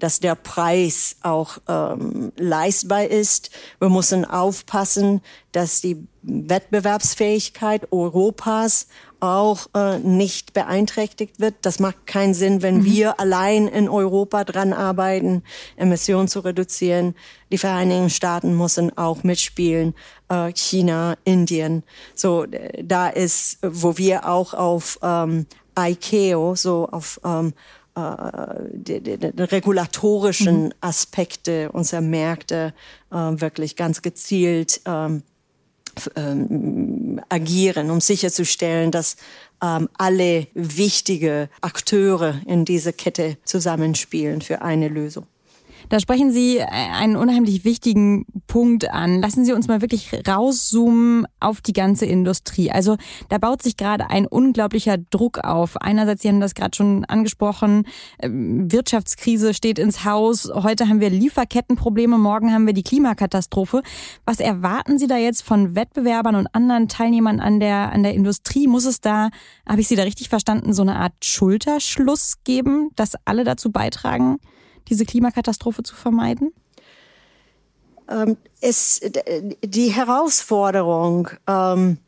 dass 0.00 0.20
der 0.20 0.34
Preis 0.34 1.16
auch 1.22 1.58
ähm, 1.68 2.32
leistbar 2.36 3.06
ist. 3.06 3.50
Wir 3.78 3.88
müssen 3.88 4.24
aufpassen, 4.24 5.20
dass 5.52 5.80
die 5.80 6.06
Wettbewerbsfähigkeit 6.22 7.92
Europas 7.92 8.86
auch 9.20 9.66
äh, 9.74 9.98
nicht 9.98 10.52
beeinträchtigt 10.52 11.40
wird. 11.40 11.54
Das 11.62 11.78
macht 11.78 12.06
keinen 12.06 12.34
Sinn, 12.34 12.62
wenn 12.62 12.78
mhm. 12.78 12.84
wir 12.84 13.20
allein 13.20 13.68
in 13.68 13.88
Europa 13.88 14.44
dran 14.44 14.72
arbeiten, 14.72 15.42
Emissionen 15.76 16.28
zu 16.28 16.40
reduzieren. 16.40 17.14
Die 17.52 17.58
Vereinigten 17.58 18.10
Staaten 18.10 18.56
müssen 18.56 18.96
auch 18.96 19.22
mitspielen, 19.22 19.94
äh, 20.28 20.52
China, 20.52 21.16
Indien. 21.24 21.82
So, 22.14 22.46
da 22.82 23.08
ist, 23.08 23.58
wo 23.62 23.98
wir 23.98 24.26
auch 24.26 24.54
auf 24.54 24.98
ähm, 25.02 25.46
ICAO, 25.78 26.54
so 26.56 26.88
auf 26.90 27.20
ähm, 27.24 27.48
äh, 27.48 27.52
die, 28.72 29.00
die, 29.00 29.18
die 29.18 29.42
regulatorischen 29.42 30.64
mhm. 30.64 30.72
Aspekte 30.80 31.70
unserer 31.72 32.00
Märkte 32.00 32.74
äh, 33.10 33.14
wirklich 33.16 33.76
ganz 33.76 34.02
gezielt 34.02 34.80
ähm, 34.86 35.22
ähm, 36.16 37.20
agieren, 37.28 37.90
um 37.90 38.00
sicherzustellen, 38.00 38.90
dass 38.90 39.16
ähm, 39.62 39.88
alle 39.98 40.46
wichtige 40.54 41.48
Akteure 41.60 42.40
in 42.46 42.64
dieser 42.64 42.92
Kette 42.92 43.36
zusammenspielen 43.44 44.40
für 44.40 44.62
eine 44.62 44.88
Lösung. 44.88 45.26
Da 45.90 45.98
sprechen 45.98 46.30
Sie 46.30 46.58
äh, 46.58 46.66
einen 46.68 47.16
unheimlich 47.16 47.64
wichtigen 47.64 48.24
Punkt 48.46 48.88
an. 48.90 49.20
Lassen 49.20 49.44
Sie 49.44 49.52
uns 49.52 49.66
mal 49.66 49.80
wirklich 49.80 50.08
rauszoomen 50.26 51.26
auf 51.40 51.60
die 51.60 51.72
ganze 51.72 52.06
Industrie. 52.06 52.70
Also 52.70 52.96
da 53.28 53.38
baut 53.38 53.60
sich 53.60 53.76
gerade 53.76 54.08
ein 54.08 54.28
unglaublicher 54.28 54.98
Druck 54.98 55.38
auf. 55.38 55.76
Einerseits, 55.76 56.22
Sie 56.22 56.28
haben 56.28 56.40
das 56.40 56.54
gerade 56.54 56.76
schon 56.76 57.04
angesprochen, 57.06 57.88
ähm, 58.20 58.70
Wirtschaftskrise 58.70 59.52
steht 59.52 59.80
ins 59.80 60.04
Haus. 60.04 60.48
Heute 60.54 60.88
haben 60.88 61.00
wir 61.00 61.10
Lieferkettenprobleme, 61.10 62.18
morgen 62.18 62.52
haben 62.52 62.66
wir 62.66 62.72
die 62.72 62.84
Klimakatastrophe. 62.84 63.82
Was 64.24 64.38
erwarten 64.38 64.96
Sie 64.96 65.08
da 65.08 65.16
jetzt 65.16 65.42
von 65.42 65.74
Wettbewerbern 65.74 66.36
und 66.36 66.54
anderen 66.54 66.86
Teilnehmern 66.86 67.40
an 67.40 67.58
der, 67.58 67.90
an 67.90 68.04
der 68.04 68.14
Industrie? 68.14 68.68
Muss 68.68 68.84
es 68.84 69.00
da, 69.00 69.30
habe 69.68 69.80
ich 69.80 69.88
Sie 69.88 69.96
da 69.96 70.04
richtig 70.04 70.28
verstanden, 70.28 70.72
so 70.72 70.82
eine 70.82 70.94
Art 70.94 71.24
Schulterschluss 71.24 72.36
geben, 72.44 72.90
dass 72.94 73.16
alle 73.24 73.42
dazu 73.42 73.72
beitragen? 73.72 74.38
Diese 74.88 75.04
Klimakatastrophe 75.04 75.82
zu 75.82 75.94
vermeiden? 75.94 76.52
Ähm, 78.08 78.36
es, 78.60 79.00
die 79.62 79.88
Herausforderung 79.88 81.28
ähm, 81.46 81.98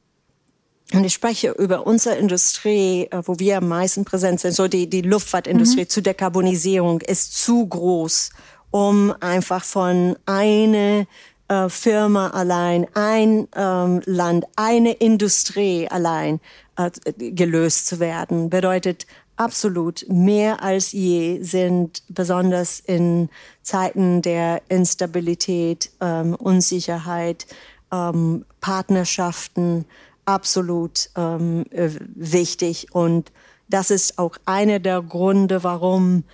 und 0.93 1.05
ich 1.05 1.15
spreche 1.15 1.53
über 1.53 1.87
unsere 1.87 2.17
Industrie, 2.17 3.09
äh, 3.11 3.23
wo 3.25 3.39
wir 3.39 3.59
am 3.59 3.69
meisten 3.69 4.05
präsent 4.05 4.41
sind, 4.41 4.55
so 4.55 4.69
die, 4.69 4.89
die 4.89 5.03
Luftfahrtindustrie 5.03 5.83
mhm. 5.83 5.89
zur 5.89 6.03
Dekarbonisierung 6.03 7.01
ist 7.01 7.43
zu 7.43 7.67
groß, 7.67 8.31
um 8.71 9.15
einfach 9.21 9.65
von 9.65 10.17
einer 10.27 11.07
äh, 11.49 11.69
Firma 11.69 12.29
allein, 12.29 12.87
ein 12.95 13.49
ähm, 13.57 14.03
Land, 14.05 14.45
eine 14.57 14.93
Industrie 14.93 15.89
allein 15.89 16.41
äh, 16.77 16.91
gelöst 17.31 17.87
zu 17.87 17.99
werden. 18.01 18.51
Bedeutet 18.51 19.07
absolut 19.43 20.07
mehr 20.09 20.63
als 20.63 20.93
je 20.93 21.43
sind 21.43 22.03
besonders 22.09 22.81
in 22.81 23.29
Zeiten 23.63 24.23
der 24.23 24.63
Instabilität, 24.69 25.91
ähm, 26.01 26.35
Unsicherheit, 26.35 27.47
ähm, 27.91 28.45
Partnerschaften 28.61 29.85
absolut 30.25 31.11
ähm, 31.17 31.65
äh, 31.71 31.91
wichtig 32.15 32.87
und 32.93 33.33
das 33.69 33.91
ist 33.91 34.19
auch 34.19 34.37
einer 34.45 34.79
der 34.79 35.03
Gründe, 35.03 35.65
warum 35.65 36.25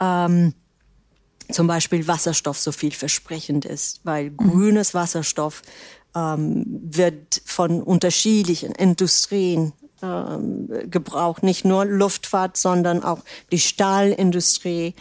ähm, 0.00 0.54
zum 1.50 1.66
Beispiel 1.66 2.08
Wasserstoff 2.08 2.58
so 2.58 2.72
vielversprechend 2.72 3.64
ist, 3.64 4.00
weil 4.04 4.30
mhm. 4.30 4.36
grünes 4.36 4.94
Wasserstoff 4.94 5.62
ähm, 6.16 6.64
wird 6.66 7.42
von 7.44 7.82
unterschiedlichen 7.82 8.72
Industrien 8.72 9.72
ähm, 10.06 10.90
gebraucht, 10.90 11.42
nicht 11.42 11.64
nur 11.64 11.84
Luftfahrt, 11.84 12.56
sondern 12.56 13.02
auch 13.02 13.20
die 13.50 13.58
Stahlindustrie, 13.58 14.94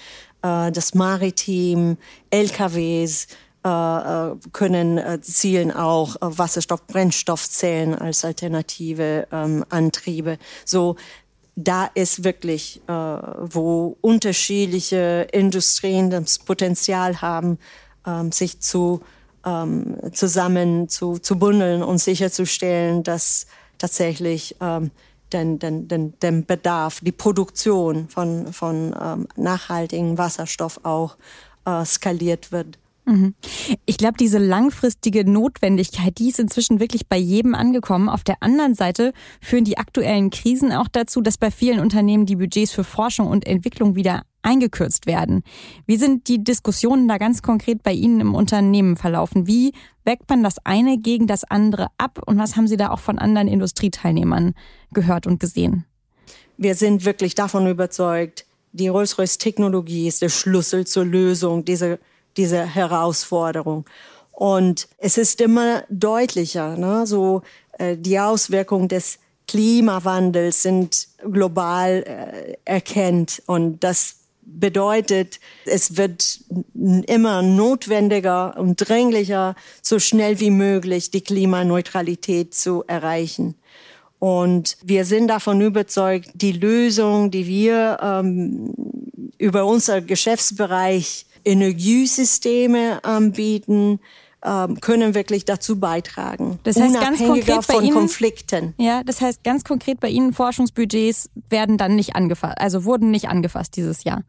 äh, 0.45 0.71
das 0.71 0.93
Maritim, 0.93 1.97
LKWs 2.29 3.27
äh, 3.65 3.67
äh, 3.67 4.35
können 4.53 5.21
zielen 5.21 5.71
auch 5.71 6.15
Wasserstoff, 6.21 6.85
Brennstoffzellen 6.87 7.95
als 7.95 8.23
alternative 8.23 9.27
ähm, 9.31 9.65
Antriebe. 9.69 10.37
So 10.65 10.95
da 11.57 11.85
ist 11.93 12.25
wirklich, 12.25 12.81
wo 12.85 13.95
unterschiedliche 14.01 15.25
Industrien 15.31 16.09
das 16.09 16.37
Potenzial 16.37 17.21
haben, 17.21 17.59
ähm, 18.05 18.33
sich 18.33 18.59
zu 18.59 18.99
zusammen 20.11 20.89
zu, 20.89 21.19
zu 21.19 21.37
bundeln 21.37 21.83
und 21.83 21.99
sicherzustellen, 21.99 23.03
dass 23.03 23.45
tatsächlich 23.85 24.55
ähm, 24.61 24.89
den, 25.31 25.59
den, 25.59 25.87
den, 25.87 26.17
den 26.19 26.45
Bedarf, 26.45 27.01
die 27.01 27.11
Produktion 27.11 28.09
von, 28.09 28.51
von 28.51 28.95
ähm, 28.99 29.27
nachhaltigem 29.35 30.17
Wasserstoff 30.17 30.79
auch 30.83 31.17
äh, 31.65 31.85
skaliert 31.85 32.51
wird. 32.51 32.79
Mhm. 33.05 33.35
Ich 33.85 33.97
glaube, 33.97 34.17
diese 34.19 34.39
langfristige 34.39 35.29
Notwendigkeit, 35.29 36.17
die 36.17 36.29
ist 36.29 36.39
inzwischen 36.39 36.79
wirklich 36.79 37.07
bei 37.07 37.17
jedem 37.17 37.53
angekommen. 37.53 38.09
Auf 38.09 38.23
der 38.23 38.37
anderen 38.41 38.73
Seite 38.73 39.13
führen 39.41 39.63
die 39.63 39.77
aktuellen 39.77 40.31
Krisen 40.31 40.71
auch 40.71 40.87
dazu, 40.87 41.21
dass 41.21 41.37
bei 41.37 41.51
vielen 41.51 41.79
Unternehmen 41.79 42.25
die 42.25 42.35
Budgets 42.35 42.71
für 42.71 42.83
Forschung 42.83 43.27
und 43.27 43.45
Entwicklung 43.45 43.95
wieder 43.95 44.23
eingekürzt 44.41 45.07
werden. 45.07 45.43
Wie 45.85 45.97
sind 45.97 46.27
die 46.27 46.43
Diskussionen 46.43 47.07
da 47.07 47.17
ganz 47.17 47.41
konkret 47.41 47.83
bei 47.83 47.93
Ihnen 47.93 48.21
im 48.21 48.35
Unternehmen 48.35 48.95
verlaufen? 48.95 49.47
Wie 49.47 49.73
wägt 50.03 50.29
man 50.29 50.43
das 50.43 50.57
eine 50.63 50.97
gegen 50.99 51.27
das 51.27 51.43
andere 51.43 51.87
ab 51.97 52.21
und 52.25 52.37
was 52.37 52.55
haben 52.55 52.67
Sie 52.67 52.77
da 52.77 52.91
auch 52.91 52.99
von 52.99 53.17
anderen 53.17 53.47
Industrieteilnehmern 53.47 54.53
gehört 54.93 55.25
und 55.27 55.39
gesehen? 55.39 55.85
Wir 56.57 56.75
sind 56.75 57.05
wirklich 57.05 57.35
davon 57.35 57.67
überzeugt, 57.67 58.45
die 58.71 58.87
Rolls-Royce-Technologie 58.87 60.07
ist 60.07 60.21
der 60.21 60.29
Schlüssel 60.29 60.85
zur 60.85 61.05
Lösung 61.05 61.65
dieser 61.65 61.97
diese 62.37 62.65
Herausforderung. 62.65 63.85
Und 64.31 64.87
es 64.97 65.17
ist 65.17 65.39
immer 65.39 65.83
deutlicher, 65.89 66.75
ne? 66.75 67.07
so 67.07 67.41
äh, 67.77 67.95
die 67.97 68.19
Auswirkungen 68.19 68.87
des 68.87 69.19
Klimawandels 69.47 70.63
sind 70.63 71.07
global 71.31 72.03
äh, 72.05 72.57
erkennt 72.65 73.41
und 73.45 73.83
das 73.83 74.15
bedeutet, 74.45 75.39
es 75.65 75.97
wird 75.97 76.39
immer 76.73 77.41
notwendiger 77.41 78.57
und 78.57 78.75
dringlicher, 78.77 79.55
so 79.81 79.99
schnell 79.99 80.39
wie 80.39 80.51
möglich 80.51 81.11
die 81.11 81.21
Klimaneutralität 81.21 82.53
zu 82.53 82.83
erreichen. 82.87 83.55
Und 84.19 84.77
wir 84.83 85.05
sind 85.05 85.27
davon 85.27 85.61
überzeugt, 85.61 86.29
die 86.35 86.53
Lösung, 86.53 87.31
die 87.31 87.47
wir 87.47 87.97
ähm, 88.01 88.73
über 89.37 89.65
unser 89.65 90.01
Geschäftsbereich 90.01 91.25
Energiesysteme 91.45 93.03
anbieten, 93.03 93.99
ähm, 94.43 94.79
können 94.79 95.15
wirklich 95.15 95.45
dazu 95.45 95.79
beitragen. 95.79 96.59
Das 96.63 96.79
heißt 96.79 96.99
ganz 96.99 97.19
konkret 97.19 97.67
bei 97.67 97.75
Ihnen, 97.75 97.93
Konflikten. 97.93 98.73
Ja, 98.77 99.03
das 99.03 99.21
heißt 99.21 99.43
ganz 99.43 99.63
konkret 99.63 99.99
bei 99.99 100.09
Ihnen 100.09 100.33
Forschungsbudgets 100.33 101.29
werden 101.49 101.77
dann 101.77 101.95
nicht 101.95 102.15
angefasst, 102.15 102.57
also 102.57 102.85
wurden 102.85 103.11
nicht 103.11 103.27
angefasst 103.27 103.75
dieses 103.75 104.03
Jahr. 104.03 104.23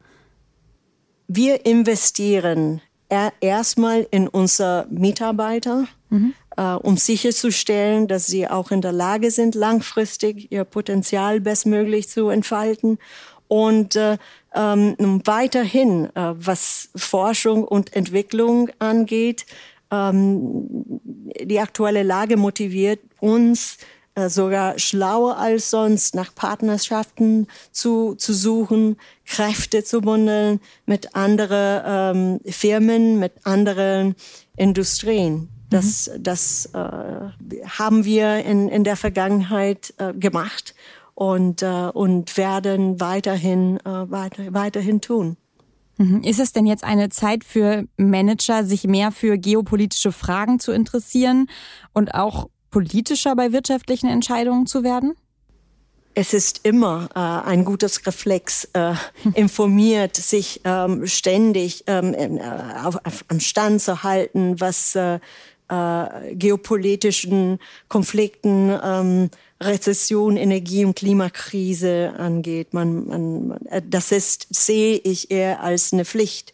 Wir 1.29 1.67
investieren 1.67 2.81
erstmal 3.41 4.07
in 4.11 4.29
unsere 4.29 4.87
Mitarbeiter, 4.91 5.87
mhm. 6.11 6.35
äh, 6.57 6.73
um 6.73 6.97
sicherzustellen, 6.97 8.09
dass 8.09 8.27
sie 8.27 8.49
auch 8.49 8.71
in 8.71 8.81
der 8.81 8.93
Lage 8.93 9.31
sind, 9.31 9.55
langfristig 9.55 10.51
ihr 10.51 10.65
Potenzial 10.65 11.41
bestmöglich 11.41 12.09
zu 12.09 12.29
entfalten 12.29 12.99
und 13.49 13.97
äh, 13.97 14.19
ähm, 14.57 15.23
weiterhin, 15.25 16.07
äh, 16.17 16.35
was 16.35 16.89
Forschung 16.97 17.65
und 17.65 17.95
Entwicklung 17.95 18.71
angeht, 18.79 19.47
ähm, 19.91 21.01
die 21.41 21.61
aktuelle 21.61 22.03
Lage 22.03 22.37
motiviert 22.37 23.01
uns 23.21 23.79
äh, 24.15 24.29
sogar 24.29 24.79
schlauer 24.79 25.37
als 25.37 25.71
sonst 25.71 26.15
nach 26.15 26.35
Partnerschaften 26.35 27.47
zu, 27.71 28.15
zu 28.15 28.33
suchen, 28.33 28.97
Kräfte 29.27 29.85
zu 29.85 30.01
bundeln 30.01 30.61
mit 30.87 31.15
anderen 31.15 32.41
ähm, 32.47 32.53
Firmen, 32.53 33.19
mit 33.19 33.33
anderen 33.45 34.17
Industrien. 34.57 35.51
Das, 35.69 36.09
mhm. 36.09 36.23
das 36.23 36.67
äh, 36.73 36.79
haben 37.79 38.05
wir 38.05 38.45
in, 38.45 38.69
in 38.69 38.85
der 38.85 38.97
Vergangenheit 38.97 39.93
äh, 39.99 40.15
gemacht 40.15 40.75
und, 41.17 41.63
äh, 41.63 41.91
und 41.93 42.37
werden 42.37 43.01
weiterhin, 43.01 43.79
äh, 43.79 44.11
weiter, 44.11 44.53
weiterhin 44.53 45.01
tun. 45.01 45.37
Mhm. 45.97 46.23
Ist 46.23 46.39
es 46.39 46.53
denn 46.53 46.67
jetzt 46.67 46.85
eine 46.85 47.09
Zeit 47.09 47.43
für 47.43 47.87
Manager, 47.97 48.65
sich 48.65 48.85
mehr 48.85 49.11
für 49.11 49.39
geopolitische 49.39 50.13
Fragen 50.13 50.61
zu 50.61 50.73
interessieren 50.73 51.49
und 51.95 52.15
auch 52.15 52.49
politischer 52.71 53.35
bei 53.35 53.53
wirtschaftlichen 53.53 54.09
Entscheidungen 54.09 54.67
zu 54.67 54.85
werden? 54.85 55.15
es 56.19 56.33
ist 56.33 56.61
immer 56.65 57.11
äh, 57.15 57.19
ein 57.19 57.67
gutes 57.67 58.07
Reflex, 58.07 58.71
äh, 58.73 58.95
informiert, 59.35 60.17
sich 60.17 60.63
ähm, 60.65 61.07
ständig 61.07 61.85
ähm, 61.87 62.15
äh, 62.15 62.41
auf, 62.83 62.97
auf, 63.05 63.25
am 63.29 63.39
Stand 63.39 63.83
zu 63.83 64.03
halten, 64.03 64.59
was 64.59 64.95
äh, 64.95 65.19
äh, 65.69 66.35
geopolitischen 66.35 67.59
Konflikten 67.89 68.73
ähm, 68.83 69.31
Rezession, 69.61 70.37
Energie- 70.37 70.85
und 70.85 70.97
Klimakrise 70.97 72.15
angeht. 72.19 72.75
Man, 72.75 73.07
man, 73.07 73.67
äh, 73.67 73.83
das 73.85 74.13
ist, 74.13 74.47
sehe 74.51 74.99
ich 74.99 75.31
eher 75.31 75.63
als 75.63 75.93
eine 75.93 76.05
Pflicht 76.05 76.53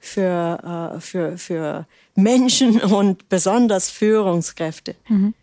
für, 0.00 0.96
äh, 0.96 1.00
für, 1.00 1.38
für 1.38 1.86
Menschen 2.14 2.80
und 2.80 3.28
besonders 3.28 3.90
Führungskräfte. 3.90 4.96
Mhm. 5.08 5.34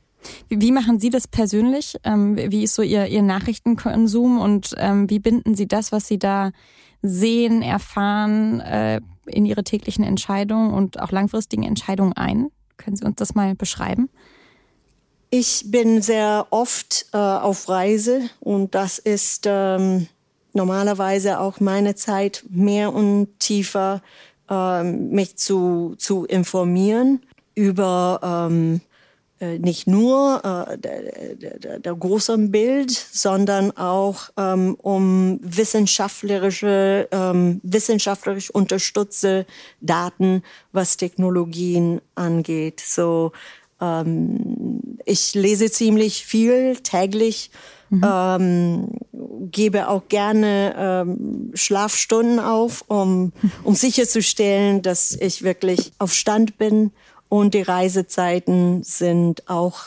Wie 0.49 0.71
machen 0.71 0.99
Sie 0.99 1.09
das 1.09 1.27
persönlich? 1.27 1.95
Ähm, 2.03 2.35
wie 2.35 2.63
ist 2.63 2.75
so 2.75 2.81
Ihr, 2.81 3.07
Ihr 3.07 3.21
Nachrichtenkonsum 3.21 4.39
und 4.39 4.73
ähm, 4.77 5.09
wie 5.09 5.19
binden 5.19 5.55
Sie 5.55 5.67
das, 5.67 5.91
was 5.91 6.07
Sie 6.07 6.19
da 6.19 6.51
sehen, 7.01 7.61
erfahren, 7.61 8.59
äh, 8.59 8.99
in 9.27 9.45
Ihre 9.45 9.63
täglichen 9.63 10.03
Entscheidungen 10.03 10.73
und 10.73 10.99
auch 10.99 11.11
langfristigen 11.11 11.63
Entscheidungen 11.63 12.13
ein? 12.13 12.49
Können 12.75 12.97
Sie 12.97 13.05
uns 13.05 13.15
das 13.15 13.35
mal 13.35 13.55
beschreiben? 13.55 14.09
Ich 15.29 15.65
bin 15.71 16.01
sehr 16.01 16.47
oft 16.51 17.07
äh, 17.11 17.17
auf 17.17 17.67
Reise 17.67 18.29
und 18.39 18.73
das 18.75 18.97
ist 18.97 19.43
ähm, 19.45 20.07
normalerweise 20.53 21.39
auch 21.39 21.59
meine 21.59 21.95
Zeit, 21.95 22.45
mehr 22.49 22.93
und 22.93 23.37
tiefer 23.39 24.01
ähm, 24.49 25.09
mich 25.09 25.35
zu, 25.35 25.95
zu 25.97 26.23
informieren 26.25 27.21
über 27.55 28.21
ähm, 28.49 28.79
äh, 29.39 29.59
nicht 29.59 29.85
nur 29.85 30.41
äh, 30.45 30.77
der, 30.77 31.55
der, 31.59 31.79
der 31.79 31.95
großen 31.95 32.49
Bild, 32.49 32.91
sondern 32.91 33.75
auch 33.75 34.29
ähm, 34.37 34.75
um 34.81 35.39
wissenschaftlerische, 35.43 37.09
ähm, 37.11 37.59
wissenschaftlich 37.63 38.55
unterstützte 38.55 39.45
Daten, 39.81 40.41
was 40.71 40.95
Technologien 40.95 41.99
angeht. 42.15 42.79
So 42.79 43.33
ähm, 43.81 44.97
ich 45.05 45.33
lese 45.33 45.71
ziemlich 45.71 46.25
viel 46.25 46.77
täglich, 46.77 47.51
mhm. 47.89 48.05
ähm, 48.05 48.87
gebe 49.51 49.87
auch 49.89 50.07
gerne 50.09 50.75
ähm, 50.77 51.51
Schlafstunden 51.53 52.39
auf, 52.39 52.83
um, 52.87 53.31
um 53.63 53.75
sicherzustellen, 53.75 54.81
dass 54.81 55.11
ich 55.13 55.43
wirklich 55.43 55.93
auf 55.99 56.13
Stand 56.13 56.57
bin. 56.57 56.91
Und 57.29 57.53
die 57.53 57.61
Reisezeiten 57.61 58.83
sind 58.83 59.49
auch 59.49 59.79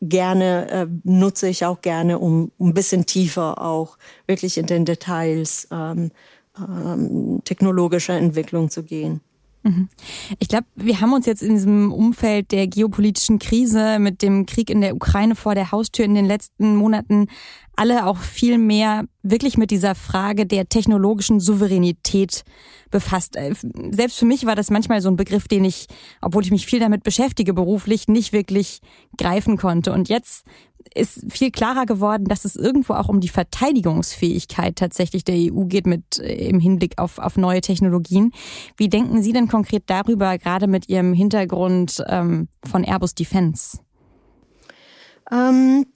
gerne, 0.00 0.70
äh, 0.70 0.86
nutze 1.04 1.48
ich 1.48 1.64
auch 1.64 1.82
gerne, 1.82 2.18
um, 2.18 2.50
um 2.58 2.68
ein 2.68 2.74
bisschen 2.74 3.06
tiefer 3.06 3.60
auch 3.60 3.98
wirklich 4.26 4.58
in 4.58 4.66
den 4.66 4.84
Details 4.84 5.68
ähm, 5.70 6.10
ähm, 6.58 7.42
technologischer 7.44 8.14
Entwicklung 8.14 8.70
zu 8.70 8.82
gehen. 8.82 9.20
Mhm. 9.64 9.88
Ich 10.38 10.48
glaube, 10.48 10.66
wir 10.76 11.00
haben 11.00 11.14
uns 11.14 11.24
jetzt 11.24 11.42
in 11.42 11.54
diesem 11.54 11.90
Umfeld 11.90 12.52
der 12.52 12.66
geopolitischen 12.66 13.38
Krise 13.38 13.98
mit 13.98 14.20
dem 14.20 14.44
Krieg 14.44 14.68
in 14.68 14.82
der 14.82 14.94
Ukraine 14.94 15.34
vor 15.34 15.54
der 15.54 15.72
Haustür 15.72 16.04
in 16.04 16.14
den 16.14 16.26
letzten 16.26 16.76
Monaten 16.76 17.28
alle 17.74 18.06
auch 18.06 18.18
viel 18.18 18.58
mehr 18.58 19.04
wirklich 19.22 19.56
mit 19.56 19.70
dieser 19.70 19.94
Frage 19.94 20.46
der 20.46 20.68
technologischen 20.68 21.40
Souveränität 21.40 22.44
befasst. 22.90 23.36
Äh, 23.36 23.54
selbst 23.90 24.18
für 24.18 24.26
mich 24.26 24.44
war 24.46 24.54
das 24.54 24.70
manchmal 24.70 25.00
so 25.00 25.08
ein 25.08 25.16
Begriff, 25.16 25.48
den 25.48 25.64
ich, 25.64 25.86
obwohl 26.20 26.44
ich 26.44 26.50
mich 26.50 26.66
viel 26.66 26.78
damit 26.78 27.02
beschäftige 27.02 27.54
beruflich, 27.54 28.06
nicht 28.06 28.32
wirklich 28.32 28.80
greifen 29.16 29.56
konnte. 29.56 29.92
Und 29.92 30.10
jetzt 30.10 30.44
ist 30.94 31.24
viel 31.28 31.50
klarer 31.50 31.86
geworden, 31.86 32.26
dass 32.26 32.44
es 32.44 32.56
irgendwo 32.56 32.94
auch 32.94 33.08
um 33.08 33.20
die 33.20 33.28
Verteidigungsfähigkeit 33.28 34.76
tatsächlich 34.76 35.24
der 35.24 35.36
EU 35.36 35.64
geht 35.64 35.86
mit 35.86 36.18
äh, 36.18 36.48
im 36.48 36.60
Hinblick 36.60 36.98
auf, 36.98 37.18
auf 37.18 37.36
neue 37.36 37.60
Technologien. 37.60 38.32
Wie 38.76 38.88
denken 38.88 39.22
Sie 39.22 39.32
denn 39.32 39.48
konkret 39.48 39.84
darüber, 39.86 40.38
gerade 40.38 40.66
mit 40.66 40.88
Ihrem 40.88 41.12
Hintergrund 41.14 42.02
ähm, 42.06 42.48
von 42.64 42.84
Airbus 42.84 43.14
Defense? 43.14 43.78
Ähm, 45.30 45.86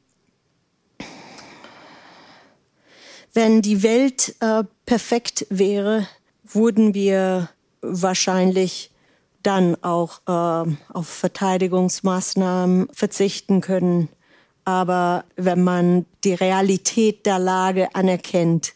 wenn 3.35 3.62
die 3.62 3.83
Welt 3.83 4.35
äh, 4.40 4.64
perfekt 4.87 5.46
wäre, 5.51 6.09
würden 6.44 6.94
wir 6.94 7.51
wahrscheinlich 7.83 8.90
dann 9.42 9.77
auch 9.83 10.20
äh, 10.27 10.70
auf 10.92 11.09
Verteidigungsmaßnahmen 11.09 12.88
verzichten 12.92 13.61
können. 13.61 14.09
Aber 14.68 15.24
wenn 15.35 15.64
man 15.64 16.04
die 16.24 16.35
Realität 16.35 17.24
der 17.24 17.38
Lage 17.38 17.94
anerkennt 17.94 18.74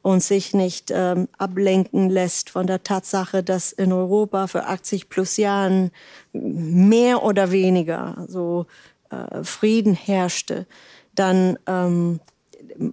und 0.00 0.22
sich 0.22 0.54
nicht 0.54 0.90
ähm, 0.90 1.28
ablenken 1.36 2.08
lässt 2.08 2.48
von 2.48 2.66
der 2.66 2.82
Tatsache, 2.82 3.42
dass 3.42 3.72
in 3.72 3.92
Europa 3.92 4.46
für 4.46 4.64
80 4.64 5.10
plus 5.10 5.36
Jahren 5.36 5.90
mehr 6.32 7.22
oder 7.22 7.50
weniger 7.50 8.24
so 8.26 8.64
äh, 9.10 9.44
Frieden 9.44 9.92
herrschte, 9.92 10.66
dann 11.14 11.58
ähm, 11.66 12.20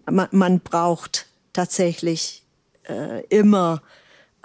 man, 0.06 0.28
man 0.32 0.60
braucht 0.60 1.28
tatsächlich 1.54 2.44
äh, 2.90 3.24
immer 3.28 3.82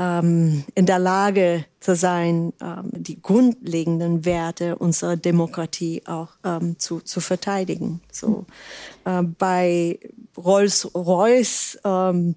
ähm, 0.01 0.65
in 0.75 0.87
der 0.87 0.99
Lage 0.99 1.67
zu 1.79 1.95
sein, 1.95 2.55
ähm, 2.63 2.91
die 2.91 3.21
grundlegenden 3.21 4.25
Werte 4.25 4.77
unserer 4.77 5.19
Demokratie 5.19 6.01
auch 6.07 6.31
ähm, 6.43 6.79
zu, 6.79 7.01
zu 7.01 7.21
verteidigen. 7.21 8.01
So, 8.11 8.47
äh, 9.05 9.23
bei 9.23 9.99
Rolls-Royce 10.39 11.81
ähm, 11.85 12.35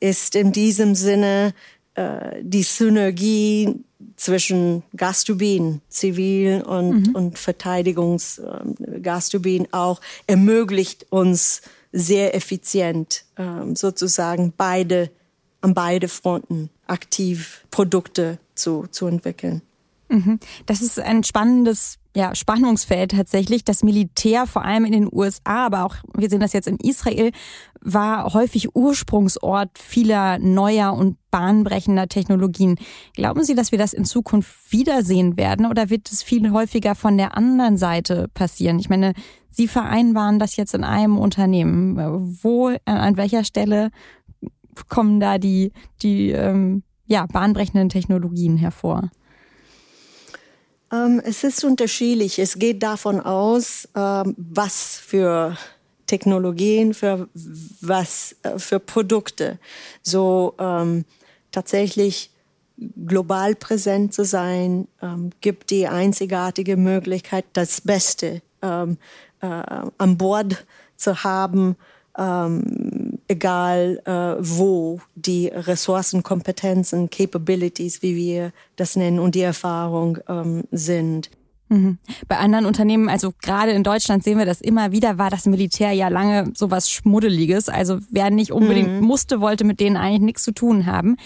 ist 0.00 0.34
in 0.34 0.50
diesem 0.50 0.96
Sinne 0.96 1.54
äh, 1.94 2.42
die 2.42 2.64
Synergie 2.64 3.84
zwischen 4.16 4.82
Gasturbinen, 4.96 5.80
Zivil- 5.88 6.62
und, 6.62 7.08
mhm. 7.08 7.14
und 7.14 7.38
Verteidigungsgasturbinen 7.38 9.72
auch 9.72 10.00
ermöglicht 10.26 11.06
uns 11.10 11.62
sehr 11.92 12.34
effizient 12.34 13.24
ähm, 13.38 13.76
sozusagen 13.76 14.52
beide 14.56 15.10
an 15.64 15.74
beide 15.74 16.08
Fronten 16.08 16.70
aktiv 16.86 17.64
Produkte 17.70 18.38
zu, 18.54 18.86
zu 18.90 19.06
entwickeln. 19.06 19.62
Mhm. 20.08 20.38
Das 20.66 20.82
ist 20.82 21.00
ein 21.00 21.24
spannendes 21.24 21.98
ja, 22.14 22.34
Spannungsfeld 22.34 23.10
tatsächlich. 23.10 23.64
Das 23.64 23.82
Militär, 23.82 24.46
vor 24.46 24.64
allem 24.64 24.84
in 24.84 24.92
den 24.92 25.08
USA, 25.10 25.66
aber 25.66 25.84
auch, 25.84 25.96
wir 26.16 26.30
sehen 26.30 26.40
das 26.40 26.52
jetzt 26.52 26.68
in 26.68 26.76
Israel, 26.76 27.32
war 27.80 28.32
häufig 28.34 28.76
Ursprungsort 28.76 29.70
vieler 29.78 30.38
neuer 30.38 30.92
und 30.92 31.16
bahnbrechender 31.30 32.06
Technologien. 32.06 32.76
Glauben 33.14 33.42
Sie, 33.42 33.56
dass 33.56 33.72
wir 33.72 33.78
das 33.78 33.92
in 33.92 34.04
Zukunft 34.04 34.70
wiedersehen 34.70 35.36
werden 35.36 35.66
oder 35.66 35.90
wird 35.90 36.10
es 36.12 36.22
viel 36.22 36.52
häufiger 36.52 36.94
von 36.94 37.16
der 37.16 37.36
anderen 37.36 37.76
Seite 37.76 38.28
passieren? 38.32 38.78
Ich 38.78 38.88
meine, 38.88 39.14
Sie 39.50 39.68
vereinbaren 39.68 40.40
das 40.40 40.56
jetzt 40.56 40.74
in 40.74 40.82
einem 40.82 41.16
Unternehmen. 41.16 41.96
Wo, 42.42 42.74
an 42.86 43.16
welcher 43.16 43.44
Stelle 43.44 43.90
kommen 44.88 45.20
da 45.20 45.38
die, 45.38 45.72
die 46.02 46.30
ähm, 46.30 46.82
ja, 47.06 47.26
bahnbrechenden 47.26 47.88
Technologien 47.88 48.56
hervor? 48.56 49.10
Ähm, 50.92 51.20
es 51.24 51.44
ist 51.44 51.64
unterschiedlich. 51.64 52.38
Es 52.38 52.58
geht 52.58 52.82
davon 52.82 53.20
aus, 53.20 53.88
ähm, 53.94 54.34
was 54.36 54.96
für 54.96 55.56
Technologien, 56.06 56.94
für 56.94 57.28
was 57.80 58.36
äh, 58.42 58.58
für 58.58 58.78
Produkte. 58.78 59.58
So 60.02 60.54
ähm, 60.58 61.04
tatsächlich 61.50 62.30
global 63.06 63.54
präsent 63.54 64.12
zu 64.12 64.24
sein, 64.24 64.88
ähm, 65.00 65.30
gibt 65.40 65.70
die 65.70 65.86
einzigartige 65.86 66.76
Möglichkeit, 66.76 67.44
das 67.52 67.80
Beste 67.80 68.42
ähm, 68.62 68.98
äh, 69.40 69.46
an 69.46 70.18
Bord 70.18 70.66
zu 70.96 71.22
haben 71.24 71.76
ähm, 72.18 72.93
egal 73.28 74.00
äh, 74.04 74.36
wo 74.38 75.00
die 75.14 75.48
Ressourcen, 75.48 76.22
Kompetenzen, 76.22 77.10
Capabilities, 77.10 78.02
wie 78.02 78.16
wir 78.16 78.52
das 78.76 78.96
nennen, 78.96 79.18
und 79.18 79.34
die 79.34 79.42
Erfahrung 79.42 80.18
ähm, 80.28 80.64
sind. 80.70 81.30
Mhm. 81.68 81.98
Bei 82.28 82.36
anderen 82.38 82.66
Unternehmen, 82.66 83.08
also 83.08 83.32
gerade 83.42 83.72
in 83.72 83.82
Deutschland 83.82 84.22
sehen 84.22 84.38
wir 84.38 84.44
das 84.44 84.60
immer 84.60 84.92
wieder, 84.92 85.16
war 85.16 85.30
das 85.30 85.46
Militär 85.46 85.92
ja 85.92 86.08
lange 86.08 86.52
sowas 86.54 86.90
Schmuddeliges. 86.90 87.68
Also 87.68 87.98
wer 88.10 88.30
nicht 88.30 88.52
unbedingt 88.52 89.00
mhm. 89.00 89.06
musste, 89.06 89.40
wollte 89.40 89.64
mit 89.64 89.80
denen 89.80 89.96
eigentlich 89.96 90.20
nichts 90.20 90.42
zu 90.42 90.52
tun 90.52 90.84
haben. 90.84 91.16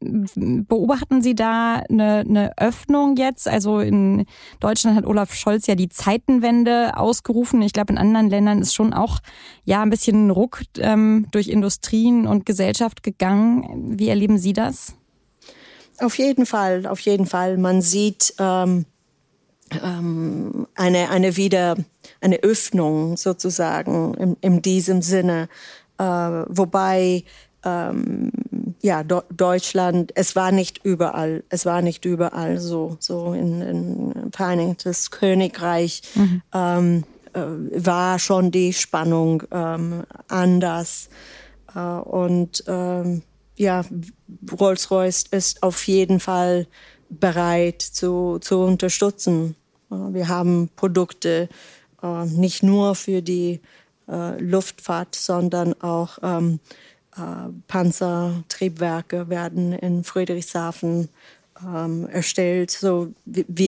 Ähm, 0.00 0.64
beobachten 0.66 1.20
Sie 1.20 1.34
da 1.34 1.82
eine, 1.90 2.20
eine 2.20 2.58
Öffnung 2.58 3.16
jetzt? 3.16 3.46
Also 3.46 3.80
in 3.80 4.24
Deutschland 4.60 4.96
hat 4.96 5.04
Olaf 5.04 5.34
Scholz 5.34 5.66
ja 5.66 5.74
die 5.74 5.90
Zeitenwende 5.90 6.96
ausgerufen. 6.96 7.60
Ich 7.60 7.74
glaube, 7.74 7.92
in 7.92 7.98
anderen 7.98 8.30
Ländern 8.30 8.62
ist 8.62 8.74
schon 8.74 8.94
auch 8.94 9.18
ja 9.64 9.82
ein 9.82 9.90
bisschen 9.90 10.30
Ruck 10.30 10.62
ähm, 10.78 11.26
durch 11.32 11.48
Industrien 11.48 12.26
und 12.26 12.46
Gesellschaft 12.46 13.02
gegangen. 13.02 13.98
Wie 13.98 14.08
erleben 14.08 14.38
Sie 14.38 14.54
das? 14.54 14.94
Auf 15.98 16.16
jeden 16.16 16.46
Fall, 16.46 16.86
auf 16.86 17.00
jeden 17.00 17.26
Fall. 17.26 17.58
Man 17.58 17.82
sieht 17.82 18.32
ähm 18.38 18.86
ähm, 19.82 20.66
eine, 20.74 21.10
eine 21.10 21.36
wieder, 21.36 21.76
eine 22.20 22.42
Öffnung 22.42 23.16
sozusagen 23.16 24.14
in, 24.14 24.36
in 24.40 24.62
diesem 24.62 25.02
Sinne, 25.02 25.48
äh, 25.98 26.04
wobei 26.04 27.24
ähm, 27.64 28.32
ja, 28.80 29.02
Do 29.02 29.22
Deutschland, 29.30 30.12
es 30.14 30.34
war 30.36 30.52
nicht 30.52 30.84
überall, 30.84 31.44
es 31.50 31.66
war 31.66 31.82
nicht 31.82 32.04
überall 32.04 32.58
so, 32.58 32.96
so 33.00 33.34
in, 33.34 33.60
in 33.60 34.32
Vereinigtes 34.32 35.10
Königreich 35.10 36.02
mhm. 36.14 36.42
ähm, 36.54 37.04
äh, 37.32 37.40
war 37.84 38.18
schon 38.18 38.50
die 38.50 38.72
Spannung 38.72 39.42
ähm, 39.50 40.04
anders 40.28 41.10
äh, 41.74 41.78
und 41.78 42.64
ähm, 42.66 43.22
ja, 43.56 43.84
Rolls-Royce 44.58 45.24
ist 45.30 45.62
auf 45.62 45.86
jeden 45.86 46.18
Fall 46.18 46.66
bereit 47.10 47.82
zu, 47.82 48.38
zu 48.40 48.60
unterstützen. 48.60 49.56
Äh, 49.90 49.94
wir 49.94 50.28
haben 50.28 50.70
Produkte 50.76 51.48
äh, 52.02 52.24
nicht 52.26 52.62
nur 52.62 52.94
für 52.94 53.22
die 53.22 53.60
äh, 54.08 54.40
Luftfahrt, 54.40 55.14
sondern 55.14 55.80
auch 55.80 56.18
ähm, 56.22 56.60
Panzertriebwerke 57.66 59.28
werden 59.28 59.72
in 59.72 60.04
Friedrichshafen 60.04 61.08
ähm, 61.62 62.08
erstellt. 62.08 62.70
So, 62.70 63.12
wie 63.26 63.66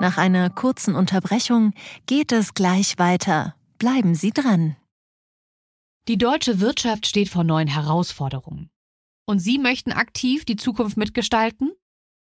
Nach 0.00 0.18
einer 0.18 0.50
kurzen 0.50 0.94
Unterbrechung 0.94 1.72
geht 2.06 2.32
es 2.32 2.52
gleich 2.52 2.98
weiter. 2.98 3.54
Bleiben 3.78 4.14
Sie 4.14 4.32
dran. 4.32 4.76
Die 6.08 6.18
deutsche 6.18 6.60
Wirtschaft 6.60 7.06
steht 7.06 7.30
vor 7.30 7.44
neuen 7.44 7.68
Herausforderungen. 7.68 8.68
Und 9.26 9.38
Sie 9.38 9.58
möchten 9.58 9.92
aktiv 9.92 10.44
die 10.44 10.56
Zukunft 10.56 10.98
mitgestalten? 10.98 11.72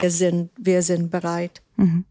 wir 0.00 0.10
sind, 0.10 0.50
wir 0.58 0.82
sind 0.82 1.10
bereit. 1.10 1.62
Mhm. 1.76 2.04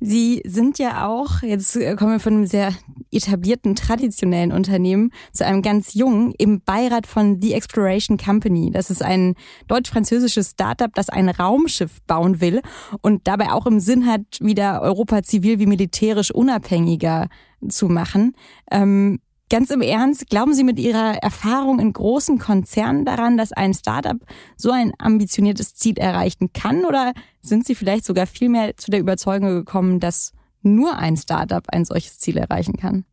Sie 0.00 0.42
sind 0.46 0.78
ja 0.78 1.08
auch, 1.08 1.42
jetzt 1.42 1.74
kommen 1.74 2.12
wir 2.12 2.20
von 2.20 2.34
einem 2.34 2.46
sehr 2.46 2.72
etablierten, 3.10 3.74
traditionellen 3.74 4.52
Unternehmen 4.52 5.10
zu 5.32 5.44
einem 5.44 5.62
ganz 5.62 5.94
jungen, 5.94 6.32
im 6.38 6.60
Beirat 6.60 7.06
von 7.06 7.40
The 7.42 7.54
Exploration 7.54 8.16
Company. 8.16 8.70
Das 8.70 8.90
ist 8.90 9.02
ein 9.02 9.34
deutsch-französisches 9.66 10.50
Startup, 10.50 10.94
das 10.94 11.08
ein 11.08 11.28
Raumschiff 11.28 12.00
bauen 12.06 12.40
will 12.40 12.62
und 13.02 13.26
dabei 13.26 13.50
auch 13.50 13.66
im 13.66 13.80
Sinn 13.80 14.06
hat, 14.06 14.22
wieder 14.40 14.82
Europa 14.82 15.22
zivil 15.22 15.58
wie 15.58 15.66
militärisch 15.66 16.30
unabhängiger 16.30 17.28
zu 17.68 17.88
machen. 17.88 18.36
Ähm, 18.70 19.18
Ganz 19.50 19.70
im 19.70 19.82
Ernst, 19.82 20.30
glauben 20.30 20.54
Sie 20.54 20.62
mit 20.62 20.78
Ihrer 20.78 21.16
Erfahrung 21.16 21.80
in 21.80 21.92
großen 21.92 22.38
Konzernen 22.38 23.04
daran, 23.04 23.36
dass 23.36 23.50
ein 23.50 23.74
Startup 23.74 24.18
so 24.56 24.70
ein 24.70 24.92
ambitioniertes 24.96 25.74
Ziel 25.74 25.98
erreichen 25.98 26.52
kann? 26.52 26.84
Oder 26.84 27.12
sind 27.42 27.66
Sie 27.66 27.74
vielleicht 27.74 28.04
sogar 28.04 28.28
vielmehr 28.28 28.76
zu 28.76 28.92
der 28.92 29.00
Überzeugung 29.00 29.48
gekommen, 29.48 29.98
dass 29.98 30.32
nur 30.62 30.96
ein 30.96 31.16
Startup 31.16 31.64
ein 31.72 31.84
solches 31.84 32.20
Ziel 32.20 32.36
erreichen 32.36 32.76
kann? 32.76 33.04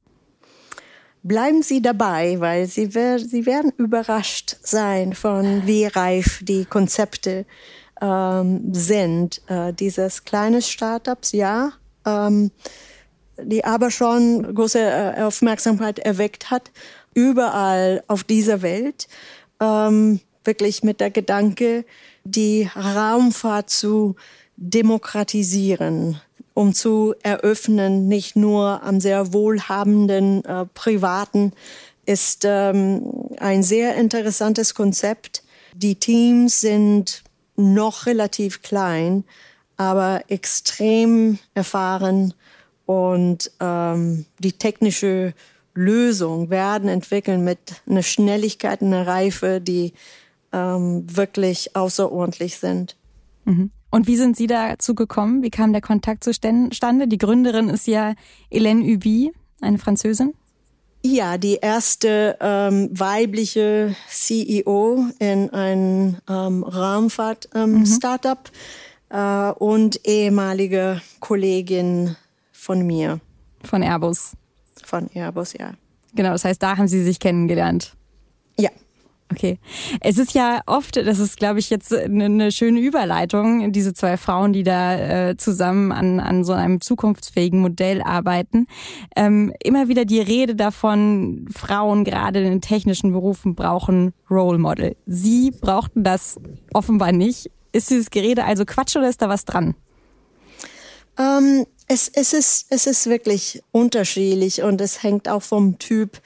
Bleiben 1.24 1.64
Sie 1.64 1.82
dabei, 1.82 2.40
weil 2.40 2.68
Sie, 2.68 2.86
Sie 2.86 3.46
werden 3.48 3.72
überrascht 3.78 4.58
sein 4.62 5.14
von 5.14 5.66
wie 5.66 5.86
reif 5.86 6.42
die 6.44 6.66
Konzepte 6.66 7.48
ähm, 8.00 8.76
sind. 8.76 9.42
Äh, 9.48 9.74
dieses 9.74 10.24
kleine 10.24 10.62
Startups, 10.62 11.32
ja. 11.32 11.72
Ähm, 12.06 12.52
die 13.42 13.66
aber 13.66 13.92
schon 13.92 14.54
große 14.54 14.80
äh, 14.80 15.22
Aufmerksamkeit 15.22 16.00
erweckt 16.00 16.50
hat, 16.52 16.72
überall 17.14 18.04
auf 18.08 18.24
dieser 18.24 18.62
Welt, 18.62 19.08
ähm, 19.60 20.20
wirklich 20.44 20.84
mit 20.84 21.00
der 21.00 21.12
Gedanke, 21.12 21.86
die 22.24 22.70
Raumfahrt 22.76 23.70
zu 23.70 24.16
demokratisieren, 24.56 26.20
um 26.54 26.74
zu 26.74 27.14
eröffnen, 27.22 28.08
nicht 28.08 28.36
nur 28.36 28.82
am 28.84 29.00
sehr 29.00 29.34
wohlhabenden 29.34 30.44
äh, 30.46 30.66
Privaten, 30.74 31.54
ist 32.06 32.44
ähm, 32.46 33.30
ein 33.40 33.64
sehr 33.64 33.96
interessantes 33.96 34.74
Konzept. 34.74 35.44
Die 35.76 35.96
Teams 35.96 36.62
sind 36.62 37.24
noch 37.56 38.06
relativ 38.06 38.62
klein, 38.62 39.24
aber 39.76 40.24
extrem 40.28 41.38
erfahren 41.54 42.34
und 42.88 43.52
ähm, 43.60 44.26
die 44.40 44.54
technische 44.54 45.34
Lösung 45.76 46.50
werden 46.50 46.90
entwickeln 46.90 47.44
mit 47.44 47.60
einer 47.88 48.02
Schnelligkeit, 48.02 48.82
einer 48.82 49.06
Reife, 49.06 49.62
die 49.62 49.94
ähm, 50.54 51.04
wirklich 51.06 51.76
außerordentlich 51.76 52.58
sind. 52.58 52.96
Mhm. 53.44 53.72
Und 53.92 54.08
wie 54.08 54.16
sind 54.16 54.38
Sie 54.38 54.48
dazu 54.48 54.96
gekommen? 54.96 55.44
Wie 55.44 55.50
kam 55.50 55.74
der 55.74 55.82
Kontakt 55.82 56.24
zustande? 56.24 57.08
Die 57.08 57.18
Gründerin 57.18 57.68
ist 57.68 57.88
ja 57.88 58.16
Hélène 58.52 58.96
Ubi, 58.96 59.34
eine 59.60 59.78
Französin. 59.78 60.34
Ja, 61.04 61.38
die 61.38 61.56
erste 61.56 62.38
ähm, 62.40 62.90
weibliche 62.92 63.96
CEO 64.10 65.06
in 65.20 65.50
einem 65.50 66.18
ähm, 66.30 66.64
Raumfahrt-Startup 66.64 68.52
ähm, 69.12 69.18
mhm. 69.18 69.18
äh, 69.18 69.52
und 69.64 70.08
ehemalige 70.08 71.02
Kollegin 71.20 72.16
von 72.68 72.86
mir. 72.86 73.22
Von 73.64 73.82
Airbus. 73.82 74.34
Von 74.84 75.10
Airbus, 75.14 75.54
ja. 75.54 75.72
Genau, 76.14 76.32
das 76.32 76.44
heißt, 76.44 76.62
da 76.62 76.76
haben 76.76 76.90
Sie 76.90 77.02
sich 77.02 77.18
kennengelernt. 77.18 77.96
Ja. 78.60 78.70
Okay. 79.32 79.58
Es 80.02 80.18
ist 80.18 80.34
ja 80.34 80.60
oft, 80.66 80.98
das 80.98 81.20
ist, 81.20 81.38
glaube 81.38 81.60
ich, 81.60 81.70
jetzt 81.70 81.94
eine, 81.94 82.52
schöne 82.52 82.82
Überleitung, 82.82 83.72
diese 83.72 83.94
zwei 83.94 84.18
Frauen, 84.18 84.52
die 84.52 84.64
da 84.64 85.30
äh, 85.30 85.38
zusammen 85.38 85.94
an, 85.94 86.20
an 86.20 86.44
so 86.44 86.52
einem 86.52 86.82
zukunftsfähigen 86.82 87.62
Modell 87.62 88.02
arbeiten. 88.02 88.68
Ähm, 89.16 89.54
immer 89.64 89.88
wieder 89.88 90.04
die 90.04 90.20
Rede 90.20 90.54
davon, 90.54 91.48
Frauen 91.50 92.04
gerade 92.04 92.40
in 92.40 92.50
den 92.50 92.62
technischen 92.62 93.14
Berufen 93.14 93.56
brauchen 93.56 94.14
Role 94.30 94.58
Model. 94.58 94.98
Sie 95.06 95.52
brauchten 95.52 96.04
das 96.04 96.38
offenbar 96.74 97.14
nicht. 97.14 97.50
Ist 97.72 97.92
dieses 97.92 98.10
Gerede 98.10 98.44
also 98.44 98.66
Quatsch 98.66 98.98
oder 98.98 99.08
ist 99.08 99.22
da 99.22 99.30
was 99.30 99.46
dran? 99.46 99.74
Ähm, 101.18 101.66
es, 101.88 102.10
es, 102.10 102.34
ist, 102.34 102.68
es 102.70 102.86
ist 102.86 103.08
wirklich 103.08 103.64
unterschiedlich 103.72 104.62
und 104.62 104.82
es 104.82 105.04
hängt 105.04 105.30
auch 105.30 105.42
vom 105.42 105.80
Typ 105.80 106.22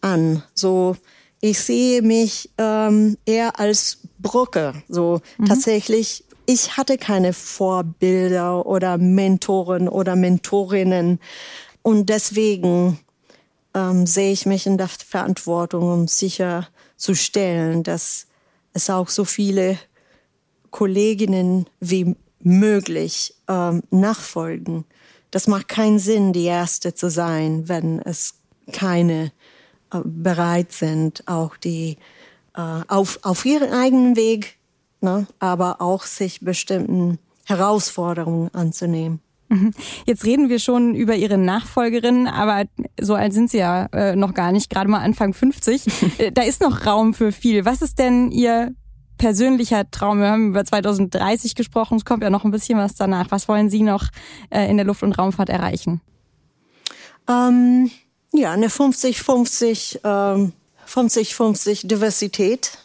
an. 0.00 0.42
So, 0.54 0.96
ich 1.40 1.58
sehe 1.58 2.00
mich 2.02 2.50
ähm, 2.58 3.18
eher 3.26 3.58
als 3.58 3.98
Brücke. 4.18 4.74
So 4.88 5.20
mhm. 5.38 5.46
tatsächlich, 5.46 6.24
ich 6.46 6.76
hatte 6.76 6.96
keine 6.96 7.32
Vorbilder 7.32 8.66
oder 8.66 8.98
Mentoren 8.98 9.88
oder 9.88 10.14
Mentorinnen 10.14 11.18
und 11.82 12.08
deswegen 12.08 13.00
ähm, 13.74 14.06
sehe 14.06 14.32
ich 14.32 14.46
mich 14.46 14.66
in 14.66 14.78
der 14.78 14.88
Verantwortung, 14.88 15.92
um 15.92 16.08
sicherzustellen, 16.08 17.82
dass 17.82 18.26
es 18.72 18.88
auch 18.90 19.08
so 19.08 19.24
viele 19.24 19.78
Kolleginnen 20.70 21.66
wie 21.80 22.16
möglich 22.44 23.34
ähm, 23.48 23.82
nachfolgen. 23.90 24.84
Das 25.30 25.48
macht 25.48 25.68
keinen 25.68 25.98
Sinn, 25.98 26.32
die 26.32 26.44
Erste 26.44 26.94
zu 26.94 27.10
sein, 27.10 27.68
wenn 27.68 28.00
es 28.00 28.34
keine 28.72 29.32
äh, 29.92 30.00
bereit 30.04 30.72
sind, 30.72 31.24
auch 31.26 31.56
die 31.56 31.96
äh, 32.56 32.80
auf, 32.88 33.18
auf 33.22 33.44
ihren 33.44 33.72
eigenen 33.72 34.16
Weg, 34.16 34.58
ne, 35.00 35.26
aber 35.38 35.80
auch 35.80 36.04
sich 36.04 36.40
bestimmten 36.40 37.18
Herausforderungen 37.46 38.54
anzunehmen. 38.54 39.20
Mhm. 39.48 39.72
Jetzt 40.06 40.24
reden 40.24 40.48
wir 40.48 40.58
schon 40.58 40.94
über 40.94 41.14
Ihre 41.14 41.36
Nachfolgerin, 41.36 42.26
aber 42.26 42.64
so 43.00 43.14
alt 43.14 43.32
sind 43.32 43.50
Sie 43.50 43.58
ja 43.58 43.86
äh, 43.92 44.16
noch 44.16 44.34
gar 44.34 44.52
nicht, 44.52 44.70
gerade 44.70 44.88
mal 44.88 45.00
Anfang 45.00 45.34
50. 45.34 45.84
Äh, 46.18 46.32
da 46.32 46.42
ist 46.42 46.60
noch 46.60 46.86
Raum 46.86 47.12
für 47.12 47.32
viel. 47.32 47.64
Was 47.64 47.82
ist 47.82 47.98
denn 47.98 48.30
Ihr 48.30 48.74
persönlicher 49.18 49.90
Traum? 49.90 50.20
Wir 50.20 50.30
haben 50.30 50.48
über 50.48 50.64
2030 50.64 51.54
gesprochen, 51.54 51.96
es 51.96 52.04
kommt 52.04 52.22
ja 52.22 52.30
noch 52.30 52.44
ein 52.44 52.50
bisschen 52.50 52.78
was 52.78 52.94
danach. 52.94 53.30
Was 53.30 53.48
wollen 53.48 53.70
Sie 53.70 53.82
noch 53.82 54.04
äh, 54.50 54.68
in 54.70 54.76
der 54.76 54.86
Luft- 54.86 55.02
und 55.02 55.12
Raumfahrt 55.12 55.48
erreichen? 55.48 56.00
Ähm, 57.28 57.90
ja, 58.32 58.52
eine 58.52 58.68
50-50 58.68 60.00
ähm, 60.04 60.52
50-50 60.86 61.86
Diversität 61.86 62.78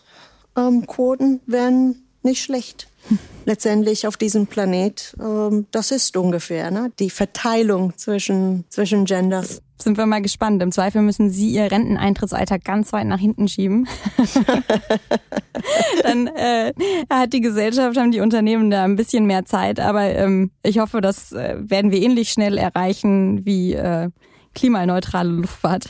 ähm, 0.55 0.85
Quoten 0.87 1.41
wären 1.45 2.03
nicht 2.23 2.43
schlecht. 2.43 2.87
Letztendlich 3.45 4.07
auf 4.07 4.17
diesem 4.17 4.47
Planet, 4.47 5.15
ähm, 5.19 5.67
das 5.71 5.91
ist 5.91 6.15
ungefähr 6.17 6.71
ne? 6.71 6.91
die 6.99 7.09
Verteilung 7.09 7.97
zwischen, 7.97 8.65
zwischen 8.69 9.05
Genders 9.05 9.61
sind 9.81 9.97
wir 9.97 10.05
mal 10.05 10.21
gespannt. 10.21 10.61
Im 10.61 10.71
Zweifel 10.71 11.01
müssen 11.01 11.29
Sie 11.29 11.49
Ihr 11.49 11.71
Renteneintrittsalter 11.71 12.59
ganz 12.59 12.93
weit 12.93 13.07
nach 13.07 13.19
hinten 13.19 13.47
schieben. 13.47 13.87
Dann 16.03 16.27
äh, 16.27 16.73
hat 17.09 17.33
die 17.33 17.41
Gesellschaft, 17.41 17.97
haben 17.97 18.11
die 18.11 18.21
Unternehmen 18.21 18.69
da 18.69 18.83
ein 18.83 18.95
bisschen 18.95 19.25
mehr 19.25 19.45
Zeit. 19.45 19.79
Aber 19.79 20.03
ähm, 20.03 20.51
ich 20.63 20.79
hoffe, 20.79 21.01
das 21.01 21.31
äh, 21.31 21.55
werden 21.59 21.91
wir 21.91 22.01
ähnlich 22.01 22.29
schnell 22.29 22.57
erreichen 22.57 23.45
wie 23.45 23.73
äh, 23.73 24.09
klimaneutrale 24.55 25.29
Luftfahrt. 25.29 25.89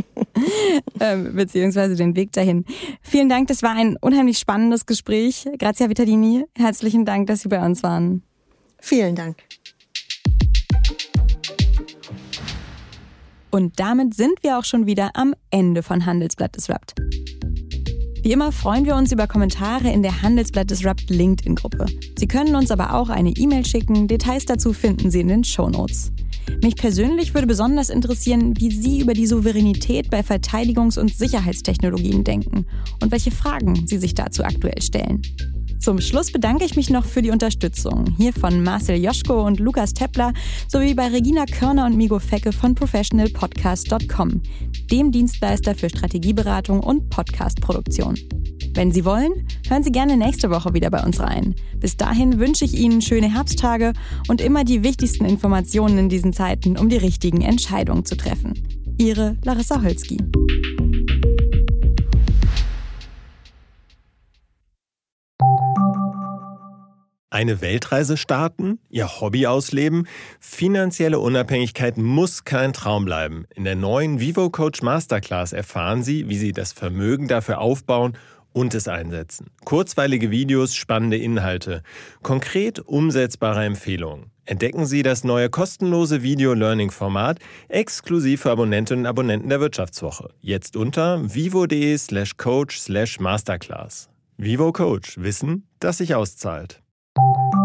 ähm, 1.00 1.34
beziehungsweise 1.34 1.96
den 1.96 2.16
Weg 2.16 2.32
dahin. 2.32 2.64
Vielen 3.00 3.28
Dank, 3.28 3.48
das 3.48 3.62
war 3.62 3.72
ein 3.74 3.96
unheimlich 4.00 4.38
spannendes 4.38 4.86
Gespräch. 4.86 5.48
Grazia 5.58 5.88
Vittadini, 5.88 6.44
herzlichen 6.56 7.04
Dank, 7.04 7.26
dass 7.28 7.40
Sie 7.40 7.48
bei 7.48 7.64
uns 7.64 7.82
waren. 7.82 8.22
Vielen 8.80 9.14
Dank. 9.14 9.36
Und 13.50 13.80
damit 13.80 14.14
sind 14.14 14.42
wir 14.42 14.58
auch 14.58 14.64
schon 14.64 14.86
wieder 14.86 15.10
am 15.14 15.34
Ende 15.50 15.82
von 15.82 16.06
Handelsblatt 16.06 16.56
Disrupt. 16.56 16.94
Wie 18.22 18.32
immer 18.32 18.52
freuen 18.52 18.84
wir 18.84 18.96
uns 18.96 19.12
über 19.12 19.26
Kommentare 19.26 19.90
in 19.90 20.02
der 20.02 20.22
Handelsblatt 20.22 20.70
Disrupt 20.70 21.08
LinkedIn-Gruppe. 21.08 21.86
Sie 22.18 22.28
können 22.28 22.54
uns 22.54 22.70
aber 22.70 22.94
auch 22.94 23.08
eine 23.08 23.30
E-Mail 23.30 23.64
schicken. 23.64 24.08
Details 24.08 24.44
dazu 24.44 24.72
finden 24.72 25.10
Sie 25.10 25.20
in 25.20 25.28
den 25.28 25.42
Show 25.42 25.70
Notes. 25.70 26.12
Mich 26.62 26.76
persönlich 26.76 27.32
würde 27.32 27.46
besonders 27.46 27.88
interessieren, 27.88 28.54
wie 28.58 28.70
Sie 28.70 29.00
über 29.00 29.14
die 29.14 29.26
Souveränität 29.26 30.10
bei 30.10 30.20
Verteidigungs- 30.20 30.98
und 30.98 31.14
Sicherheitstechnologien 31.14 32.22
denken 32.22 32.66
und 33.02 33.10
welche 33.10 33.30
Fragen 33.30 33.86
Sie 33.86 33.98
sich 33.98 34.14
dazu 34.14 34.44
aktuell 34.44 34.82
stellen. 34.82 35.22
Zum 35.80 35.98
Schluss 35.98 36.30
bedanke 36.30 36.66
ich 36.66 36.76
mich 36.76 36.90
noch 36.90 37.06
für 37.06 37.22
die 37.22 37.30
Unterstützung. 37.30 38.14
Hier 38.18 38.34
von 38.34 38.62
Marcel 38.62 39.02
Joschko 39.02 39.46
und 39.46 39.60
Lukas 39.60 39.94
Teppler 39.94 40.34
sowie 40.68 40.92
bei 40.92 41.08
Regina 41.08 41.46
Körner 41.46 41.86
und 41.86 41.96
Migo 41.96 42.18
Fecke 42.18 42.52
von 42.52 42.74
professionalpodcast.com, 42.74 44.42
dem 44.90 45.10
Dienstleister 45.10 45.74
für 45.74 45.88
Strategieberatung 45.88 46.80
und 46.80 47.08
Podcastproduktion. 47.08 48.14
Wenn 48.74 48.92
Sie 48.92 49.06
wollen, 49.06 49.48
hören 49.68 49.82
Sie 49.82 49.90
gerne 49.90 50.18
nächste 50.18 50.50
Woche 50.50 50.74
wieder 50.74 50.90
bei 50.90 51.02
uns 51.02 51.18
rein. 51.18 51.54
Bis 51.78 51.96
dahin 51.96 52.38
wünsche 52.38 52.66
ich 52.66 52.74
Ihnen 52.74 53.00
schöne 53.00 53.32
Herbsttage 53.32 53.94
und 54.28 54.42
immer 54.42 54.64
die 54.64 54.84
wichtigsten 54.84 55.24
Informationen 55.24 55.96
in 55.96 56.08
diesen 56.10 56.34
Zeiten, 56.34 56.76
um 56.76 56.90
die 56.90 56.98
richtigen 56.98 57.40
Entscheidungen 57.40 58.04
zu 58.04 58.18
treffen. 58.18 58.52
Ihre 58.98 59.38
Larissa 59.44 59.82
Holzki. 59.82 60.18
Eine 67.32 67.60
Weltreise 67.60 68.16
starten? 68.16 68.80
Ihr 68.88 69.20
Hobby 69.20 69.46
ausleben? 69.46 70.08
Finanzielle 70.40 71.20
Unabhängigkeit 71.20 71.96
muss 71.96 72.44
kein 72.44 72.72
Traum 72.72 73.04
bleiben. 73.04 73.44
In 73.54 73.62
der 73.62 73.76
neuen 73.76 74.18
Vivo 74.18 74.50
Coach 74.50 74.82
Masterclass 74.82 75.52
erfahren 75.52 76.02
Sie, 76.02 76.28
wie 76.28 76.36
Sie 76.36 76.50
das 76.50 76.72
Vermögen 76.72 77.28
dafür 77.28 77.60
aufbauen 77.60 78.18
und 78.52 78.74
es 78.74 78.88
einsetzen. 78.88 79.46
Kurzweilige 79.64 80.32
Videos, 80.32 80.74
spannende 80.74 81.18
Inhalte, 81.18 81.84
konkret 82.22 82.80
umsetzbare 82.80 83.64
Empfehlungen. 83.64 84.32
Entdecken 84.44 84.84
Sie 84.84 85.04
das 85.04 85.22
neue 85.22 85.50
kostenlose 85.50 86.24
Video-Learning-Format 86.24 87.38
exklusiv 87.68 88.40
für 88.40 88.50
Abonnentinnen 88.50 89.04
und 89.04 89.08
Abonnenten 89.08 89.50
der 89.50 89.60
Wirtschaftswoche. 89.60 90.30
Jetzt 90.40 90.76
unter 90.76 91.32
vivo.de 91.32 91.96
slash 91.96 92.36
coach 92.36 92.80
slash 92.80 93.20
masterclass. 93.20 94.08
Vivo 94.36 94.72
Coach. 94.72 95.18
Wissen, 95.18 95.68
das 95.78 95.98
sich 95.98 96.16
auszahlt. 96.16 96.79
you 97.18 97.59